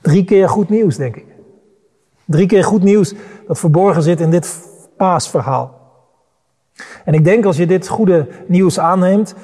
Drie 0.00 0.24
keer 0.24 0.48
goed 0.48 0.68
nieuws, 0.68 0.96
denk 0.96 1.16
ik. 1.16 1.26
Drie 2.24 2.46
keer 2.46 2.64
goed 2.64 2.82
nieuws 2.82 3.14
dat 3.46 3.58
verborgen 3.58 4.02
zit 4.02 4.20
in 4.20 4.30
dit 4.30 4.68
paasverhaal. 4.96 5.78
En 7.04 7.14
ik 7.14 7.24
denk 7.24 7.44
als 7.44 7.56
je 7.56 7.66
dit 7.66 7.88
goede 7.88 8.28
nieuws 8.46 8.78
aanneemt, 8.78 9.34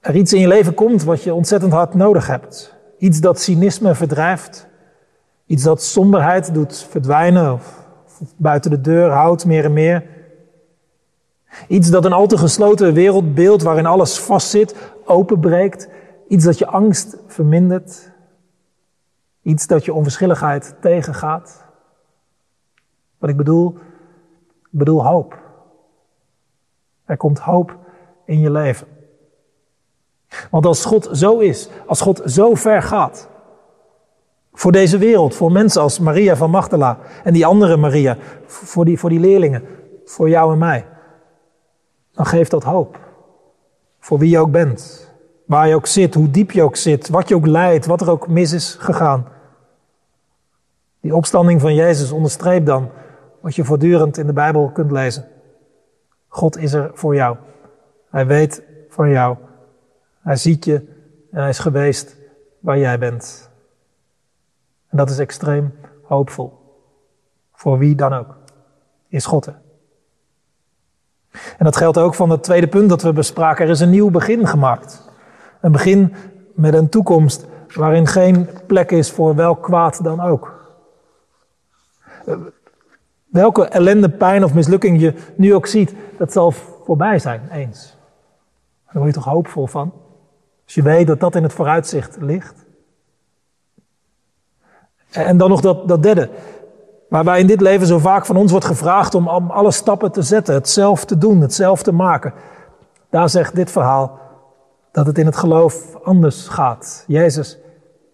er 0.00 0.16
iets 0.16 0.32
in 0.32 0.40
je 0.40 0.48
leven 0.48 0.74
komt 0.74 1.04
wat 1.04 1.22
je 1.22 1.34
ontzettend 1.34 1.72
hard 1.72 1.94
nodig 1.94 2.26
hebt. 2.26 2.74
Iets 2.98 3.20
dat 3.20 3.40
cynisme 3.40 3.94
verdrijft. 3.94 4.66
Iets 5.46 5.62
dat 5.62 5.82
somberheid 5.82 6.54
doet 6.54 6.86
verdwijnen 6.90 7.52
of, 7.52 7.86
buiten 8.36 8.70
de 8.70 8.80
deur 8.80 9.10
houdt 9.10 9.44
meer 9.44 9.64
en 9.64 9.72
meer. 9.72 10.15
Iets 11.68 11.90
dat 11.90 12.04
een 12.04 12.12
al 12.12 12.26
te 12.26 12.38
gesloten 12.38 12.92
wereldbeeld 12.92 13.62
waarin 13.62 13.86
alles 13.86 14.18
vastzit, 14.18 14.74
openbreekt. 15.04 15.88
Iets 16.28 16.44
dat 16.44 16.58
je 16.58 16.66
angst 16.66 17.16
vermindert. 17.26 18.10
Iets 19.42 19.66
dat 19.66 19.84
je 19.84 19.94
onverschilligheid 19.94 20.74
tegengaat. 20.80 21.64
Wat 23.18 23.30
ik 23.30 23.36
bedoel, 23.36 23.78
ik 24.62 24.78
bedoel 24.78 25.06
hoop. 25.06 25.38
Er 27.04 27.16
komt 27.16 27.38
hoop 27.38 27.76
in 28.24 28.40
je 28.40 28.50
leven. 28.50 28.86
Want 30.50 30.66
als 30.66 30.84
God 30.84 31.08
zo 31.12 31.38
is, 31.38 31.68
als 31.86 32.00
God 32.00 32.22
zo 32.24 32.54
ver 32.54 32.82
gaat, 32.82 33.28
voor 34.52 34.72
deze 34.72 34.98
wereld, 34.98 35.34
voor 35.34 35.52
mensen 35.52 35.82
als 35.82 35.98
Maria 35.98 36.36
van 36.36 36.50
Magdala 36.50 36.98
en 37.24 37.32
die 37.32 37.46
andere 37.46 37.76
Maria, 37.76 38.16
voor 38.46 38.84
die, 38.84 38.98
voor 38.98 39.10
die 39.10 39.20
leerlingen, 39.20 39.62
voor 40.04 40.28
jou 40.28 40.52
en 40.52 40.58
mij, 40.58 40.86
dan 42.16 42.26
geeft 42.26 42.50
dat 42.50 42.64
hoop. 42.64 42.98
Voor 43.98 44.18
wie 44.18 44.30
je 44.30 44.38
ook 44.38 44.50
bent, 44.50 45.10
waar 45.46 45.68
je 45.68 45.74
ook 45.74 45.86
zit, 45.86 46.14
hoe 46.14 46.30
diep 46.30 46.50
je 46.50 46.62
ook 46.62 46.76
zit, 46.76 47.08
wat 47.08 47.28
je 47.28 47.34
ook 47.34 47.46
leidt, 47.46 47.86
wat 47.86 48.00
er 48.00 48.10
ook 48.10 48.28
mis 48.28 48.52
is 48.52 48.76
gegaan. 48.78 49.28
Die 51.00 51.14
opstanding 51.14 51.60
van 51.60 51.74
Jezus 51.74 52.10
onderstreept 52.10 52.66
dan 52.66 52.90
wat 53.40 53.54
je 53.54 53.64
voortdurend 53.64 54.16
in 54.16 54.26
de 54.26 54.32
Bijbel 54.32 54.70
kunt 54.70 54.90
lezen. 54.90 55.28
God 56.28 56.56
is 56.56 56.72
er 56.72 56.90
voor 56.94 57.14
jou. 57.14 57.36
Hij 58.10 58.26
weet 58.26 58.62
van 58.88 59.10
jou. 59.10 59.36
Hij 60.22 60.36
ziet 60.36 60.64
je 60.64 60.74
en 61.30 61.40
hij 61.40 61.48
is 61.48 61.58
geweest 61.58 62.16
waar 62.60 62.78
jij 62.78 62.98
bent. 62.98 63.50
En 64.88 64.96
dat 64.96 65.10
is 65.10 65.18
extreem 65.18 65.74
hoopvol. 66.02 66.52
Voor 67.52 67.78
wie 67.78 67.94
dan 67.94 68.12
ook. 68.12 68.36
Is 69.08 69.26
God 69.26 69.46
er. 69.46 69.64
En 71.58 71.64
dat 71.64 71.76
geldt 71.76 71.98
ook 71.98 72.14
van 72.14 72.30
het 72.30 72.42
tweede 72.42 72.66
punt 72.66 72.88
dat 72.88 73.02
we 73.02 73.12
bespraken. 73.12 73.64
Er 73.64 73.70
is 73.70 73.80
een 73.80 73.90
nieuw 73.90 74.10
begin 74.10 74.46
gemaakt. 74.46 75.10
Een 75.60 75.72
begin 75.72 76.14
met 76.54 76.74
een 76.74 76.88
toekomst 76.88 77.46
waarin 77.74 78.06
geen 78.06 78.48
plek 78.66 78.90
is 78.90 79.10
voor 79.10 79.34
welk 79.34 79.62
kwaad 79.62 80.04
dan 80.04 80.20
ook. 80.20 80.54
Welke 83.26 83.64
ellende, 83.64 84.10
pijn 84.10 84.44
of 84.44 84.54
mislukking 84.54 85.00
je 85.00 85.14
nu 85.36 85.54
ook 85.54 85.66
ziet, 85.66 85.94
dat 86.18 86.32
zal 86.32 86.50
voorbij 86.84 87.18
zijn, 87.18 87.48
eens. 87.52 87.96
Daar 88.84 89.02
word 89.02 89.06
je 89.06 89.20
toch 89.20 89.32
hoopvol 89.32 89.66
van? 89.66 89.92
Als 90.64 90.74
je 90.74 90.82
weet 90.82 91.06
dat 91.06 91.20
dat 91.20 91.34
in 91.34 91.42
het 91.42 91.52
vooruitzicht 91.52 92.16
ligt. 92.20 92.64
En 95.10 95.36
dan 95.36 95.50
nog 95.50 95.60
dat, 95.60 95.88
dat 95.88 96.02
derde. 96.02 96.30
Waarbij 97.08 97.40
in 97.40 97.46
dit 97.46 97.60
leven 97.60 97.86
zo 97.86 97.98
vaak 97.98 98.26
van 98.26 98.36
ons 98.36 98.50
wordt 98.50 98.66
gevraagd 98.66 99.14
om 99.14 99.28
alle 99.28 99.70
stappen 99.70 100.12
te 100.12 100.22
zetten, 100.22 100.54
het 100.54 100.68
zelf 100.68 101.04
te 101.04 101.18
doen, 101.18 101.40
het 101.40 101.54
zelf 101.54 101.82
te 101.82 101.92
maken. 101.92 102.32
Daar 103.10 103.28
zegt 103.28 103.54
dit 103.54 103.70
verhaal 103.70 104.18
dat 104.92 105.06
het 105.06 105.18
in 105.18 105.26
het 105.26 105.36
geloof 105.36 105.94
anders 106.04 106.48
gaat. 106.48 107.04
Jezus 107.06 107.58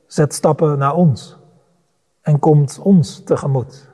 zet 0.06 0.34
stappen 0.34 0.78
naar 0.78 0.94
ons 0.94 1.36
en 2.22 2.38
komt 2.38 2.78
ons 2.82 3.22
tegemoet. 3.24 3.88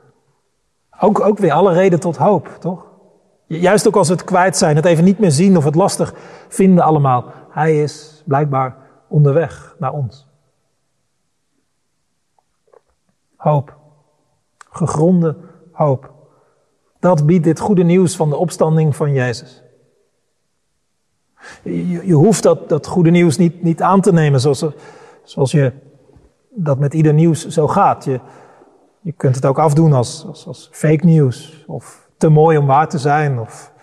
Ook, 0.99 1.19
ook 1.19 1.37
weer 1.37 1.51
alle 1.51 1.73
reden 1.73 1.99
tot 1.99 2.17
hoop, 2.17 2.57
toch? 2.59 2.87
Juist 3.45 3.87
ook 3.87 3.95
als 3.95 4.07
we 4.07 4.13
het 4.13 4.23
kwijt 4.23 4.57
zijn, 4.57 4.75
het 4.75 4.85
even 4.85 5.03
niet 5.03 5.19
meer 5.19 5.31
zien 5.31 5.57
of 5.57 5.63
het 5.63 5.75
lastig 5.75 6.13
vinden 6.47 6.83
allemaal. 6.83 7.25
Hij 7.49 7.81
is 7.81 8.23
blijkbaar 8.25 8.75
onderweg 9.07 9.75
naar 9.79 9.91
ons. 9.91 10.27
Hoop. 13.35 13.78
Gegronde 14.69 15.35
hoop. 15.71 16.11
Dat 16.99 17.25
biedt 17.25 17.43
dit 17.43 17.59
goede 17.59 17.83
nieuws 17.83 18.15
van 18.15 18.29
de 18.29 18.35
opstanding 18.35 18.95
van 18.95 19.13
Jezus. 19.13 19.63
Je, 21.63 22.07
je 22.07 22.13
hoeft 22.13 22.43
dat, 22.43 22.69
dat 22.69 22.87
goede 22.87 23.09
nieuws 23.09 23.37
niet, 23.37 23.63
niet 23.63 23.81
aan 23.81 24.01
te 24.01 24.13
nemen 24.13 24.39
zoals, 24.39 24.65
zoals 25.23 25.51
je 25.51 25.73
dat 26.49 26.79
met 26.79 26.93
ieder 26.93 27.13
nieuws 27.13 27.47
zo 27.47 27.67
gaat. 27.67 28.05
Je, 28.05 28.19
je 29.01 29.11
kunt 29.11 29.35
het 29.35 29.45
ook 29.45 29.59
afdoen 29.59 29.93
als, 29.93 30.25
als, 30.27 30.47
als 30.47 30.69
fake 30.71 31.05
nieuws 31.05 31.63
of 31.67 32.09
te 32.17 32.29
mooi 32.29 32.57
om 32.57 32.65
waar 32.65 32.89
te 32.89 32.97
zijn. 32.97 33.39
Of 33.39 33.73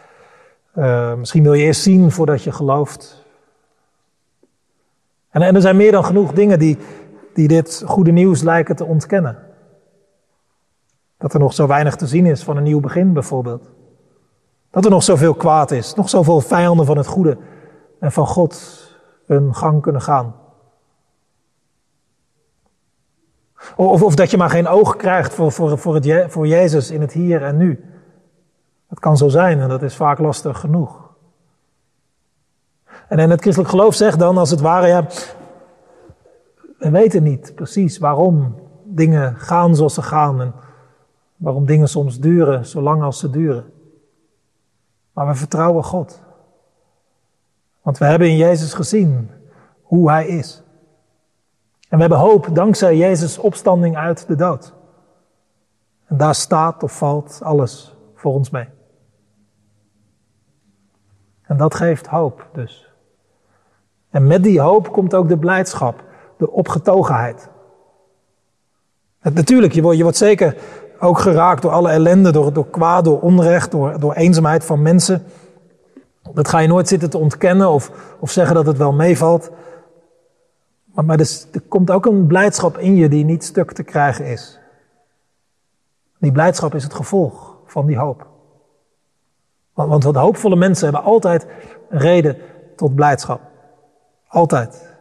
uh, 0.75 1.15
misschien 1.15 1.43
wil 1.43 1.53
je 1.53 1.65
eerst 1.65 1.83
zien 1.83 2.11
voordat 2.11 2.43
je 2.43 2.53
gelooft. 2.53 3.25
En, 5.31 5.43
en 5.43 5.55
er 5.55 5.61
zijn 5.61 5.77
meer 5.77 5.93
dan 5.93 6.05
genoeg 6.05 6.33
dingen 6.33 6.59
die, 6.59 6.79
die 7.35 7.49
dit 7.49 7.83
goede 7.87 8.13
nieuws 8.13 8.43
lijken 8.43 8.77
te 8.77 8.85
ontkennen. 8.85 9.46
Dat 11.19 11.35
er 11.35 11.41
nog 11.41 11.53
zo 11.53 11.67
weinig 11.67 11.97
te 11.97 12.07
zien 12.07 12.27
is 12.27 12.43
van 12.43 12.57
een 12.57 12.63
nieuw 12.63 12.81
begin 12.81 13.13
bijvoorbeeld. 13.13 13.71
Dat 14.71 14.85
er 14.85 14.91
nog 14.91 15.03
zoveel 15.03 15.35
kwaad 15.35 15.71
is, 15.71 15.95
nog 15.95 16.09
zoveel 16.09 16.41
vijanden 16.41 16.87
van 16.87 16.97
het 16.97 17.07
goede 17.07 17.39
en 18.01 18.13
van 18.13 18.27
God 18.27 18.85
hun 19.27 19.55
gang 19.55 19.83
kunnen 19.83 20.03
gaan. 20.03 20.35
Of, 23.77 24.03
of 24.03 24.15
dat 24.15 24.31
je 24.31 24.37
maar 24.37 24.51
geen 24.51 24.69
oog 24.69 24.97
krijgt 24.97 25.35
voor, 25.35 25.53
voor, 25.53 25.79
voor, 25.79 25.95
het, 25.95 26.33
voor 26.33 26.47
Jezus 26.47 26.91
in 26.91 27.01
het 27.01 27.13
hier 27.13 27.43
en 27.43 27.57
nu. 27.57 27.85
Dat 28.89 29.01
kan 29.01 29.17
zo 29.17 29.29
zijn 29.29 29.61
en 29.61 29.69
dat 29.69 29.83
is 29.83 29.97
vaak 29.97 30.19
lastig 30.19 30.61
genoeg. 30.61 31.15
En 33.09 33.19
in 33.19 33.31
het 33.31 33.41
christelijk 33.41 33.71
geloof 33.71 33.95
zegt 33.95 34.19
dan 34.19 34.39
als 34.39 34.51
het 34.51 34.61
ware, 34.61 34.87
ja, 34.87 35.07
we 36.79 36.91
weten 36.91 37.23
niet 37.23 37.53
precies 37.55 37.99
waarom 37.99 38.55
dingen 38.85 39.37
gaan 39.37 39.77
zoals 39.77 39.95
ze 39.95 40.03
gaan 40.03 40.41
en 40.41 40.55
waarom 41.37 41.67
dingen 41.67 41.89
soms 41.89 42.19
duren 42.19 42.67
zolang 42.67 43.03
als 43.03 43.19
ze 43.19 43.31
duren. 43.31 43.73
Maar 45.13 45.27
we 45.27 45.35
vertrouwen 45.35 45.85
God. 45.85 46.23
Want 47.83 47.99
we 47.99 48.05
hebben 48.05 48.29
in 48.29 48.37
Jezus 48.37 48.75
gezien 48.75 49.31
hoe 49.83 50.11
Hij 50.11 50.27
is. 50.27 50.63
En 51.89 51.97
we 51.97 52.01
hebben 52.01 52.19
hoop 52.19 52.49
dankzij 52.53 52.97
Jezus' 52.97 53.39
opstanding 53.39 53.97
uit 53.97 54.27
de 54.27 54.35
dood. 54.35 54.75
En 56.07 56.17
daar 56.17 56.35
staat 56.35 56.83
of 56.83 56.99
valt 56.99 57.41
alles 57.43 57.97
voor 58.15 58.33
ons 58.33 58.51
mee. 58.51 58.69
En 61.43 61.57
dat 61.57 61.75
geeft 61.75 62.07
hoop 62.07 62.49
dus. 62.53 62.93
En 64.11 64.27
met 64.27 64.43
die 64.43 64.61
hoop 64.61 64.93
komt 64.93 65.15
ook 65.15 65.29
de 65.29 65.39
blijdschap, 65.39 66.05
de 66.37 66.51
opgetogenheid. 66.51 67.49
En 69.21 69.33
natuurlijk, 69.33 69.73
je 69.73 69.83
wordt, 69.83 69.97
je 69.97 70.03
wordt 70.03 70.19
zeker 70.19 70.57
ook 71.01 71.19
geraakt 71.19 71.63
door 71.63 71.71
alle 71.71 71.91
ellende, 71.91 72.33
door, 72.33 72.53
door 72.53 72.71
kwaad, 72.71 73.05
door 73.05 73.21
onrecht, 73.21 73.71
door, 73.71 74.01
door 74.01 74.13
eenzaamheid 74.13 74.65
van 74.65 74.83
mensen. 74.83 75.25
Dat 76.33 76.49
ga 76.49 76.59
je 76.59 76.69
nooit 76.69 76.89
zitten 76.89 77.11
te 77.11 77.19
ontkennen 77.19 77.71
of, 77.71 77.91
of 78.21 78.31
zeggen 78.31 78.55
dat 78.55 78.67
het 78.67 78.77
wel 78.77 78.93
meevalt. 78.93 79.51
Maar, 80.95 81.05
maar 81.05 81.17
dus, 81.17 81.47
er 81.53 81.61
komt 81.61 81.91
ook 81.91 82.07
een 82.07 82.27
blijdschap 82.27 82.79
in 82.79 82.97
je 82.97 83.09
die 83.09 83.25
niet 83.25 83.45
stuk 83.45 83.73
te 83.73 83.83
krijgen 83.83 84.27
is. 84.27 84.59
Die 86.19 86.33
blijdschap 86.33 86.75
is 86.75 86.83
het 86.83 86.95
gevolg 86.95 87.57
van 87.67 87.87
die 87.87 87.97
hoop. 87.97 88.27
Want, 89.75 89.89
want 89.91 90.05
wat 90.05 90.15
hoopvolle 90.15 90.57
mensen 90.57 90.85
hebben 90.85 91.03
altijd 91.03 91.47
reden 91.89 92.37
tot 92.77 92.95
blijdschap. 92.95 93.41
Altijd. 94.29 94.95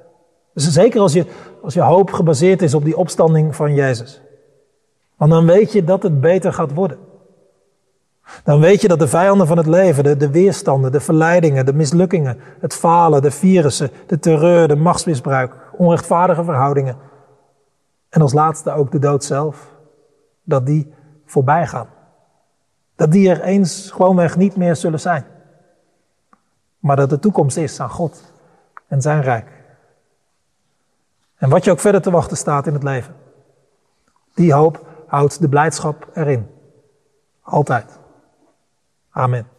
Dus 0.53 0.71
zeker 0.71 1.01
als 1.01 1.13
je, 1.13 1.25
als 1.63 1.73
je 1.73 1.81
hoop 1.81 2.11
gebaseerd 2.11 2.61
is 2.61 2.73
op 2.73 2.83
die 2.83 2.97
opstanding 2.97 3.55
van 3.55 3.73
Jezus. 3.73 4.21
Want 5.17 5.31
dan 5.31 5.45
weet 5.45 5.71
je 5.71 5.83
dat 5.83 6.03
het 6.03 6.21
beter 6.21 6.53
gaat 6.53 6.73
worden. 6.73 6.97
Dan 8.43 8.59
weet 8.59 8.81
je 8.81 8.87
dat 8.87 8.99
de 8.99 9.07
vijanden 9.07 9.47
van 9.47 9.57
het 9.57 9.65
leven, 9.65 10.03
de, 10.03 10.17
de 10.17 10.29
weerstanden, 10.29 10.91
de 10.91 10.99
verleidingen, 10.99 11.65
de 11.65 11.73
mislukkingen, 11.73 12.39
het 12.59 12.73
falen, 12.73 13.21
de 13.21 13.31
virussen, 13.31 13.91
de 14.07 14.19
terreur, 14.19 14.67
de 14.67 14.75
machtsmisbruik, 14.75 15.53
onrechtvaardige 15.77 16.43
verhoudingen 16.43 16.97
en 18.15 18.21
als 18.21 18.33
laatste 18.33 18.71
ook 18.71 18.91
de 18.91 18.99
dood 18.99 19.23
zelf, 19.23 19.71
dat 20.43 20.65
die 20.65 20.93
voorbij 21.25 21.67
gaan. 21.67 21.87
Dat 22.95 23.11
die 23.11 23.29
er 23.29 23.41
eens 23.41 23.91
gewoonweg 23.91 24.37
niet 24.37 24.55
meer 24.55 24.75
zullen 24.75 24.99
zijn. 24.99 25.25
Maar 26.79 26.95
dat 26.95 27.09
de 27.09 27.19
toekomst 27.19 27.57
is 27.57 27.79
aan 27.79 27.89
God 27.89 28.33
en 28.87 29.01
zijn 29.01 29.21
rijk. 29.21 29.51
En 31.35 31.49
wat 31.49 31.63
je 31.63 31.71
ook 31.71 31.79
verder 31.79 32.01
te 32.01 32.11
wachten 32.11 32.37
staat 32.37 32.67
in 32.67 32.73
het 32.73 32.83
leven. 32.83 33.15
Die 34.33 34.53
hoop 34.53 34.87
houdt 35.07 35.41
de 35.41 35.49
blijdschap 35.49 36.09
erin. 36.13 36.47
Altijd. 37.41 37.99
Amen. 39.09 39.54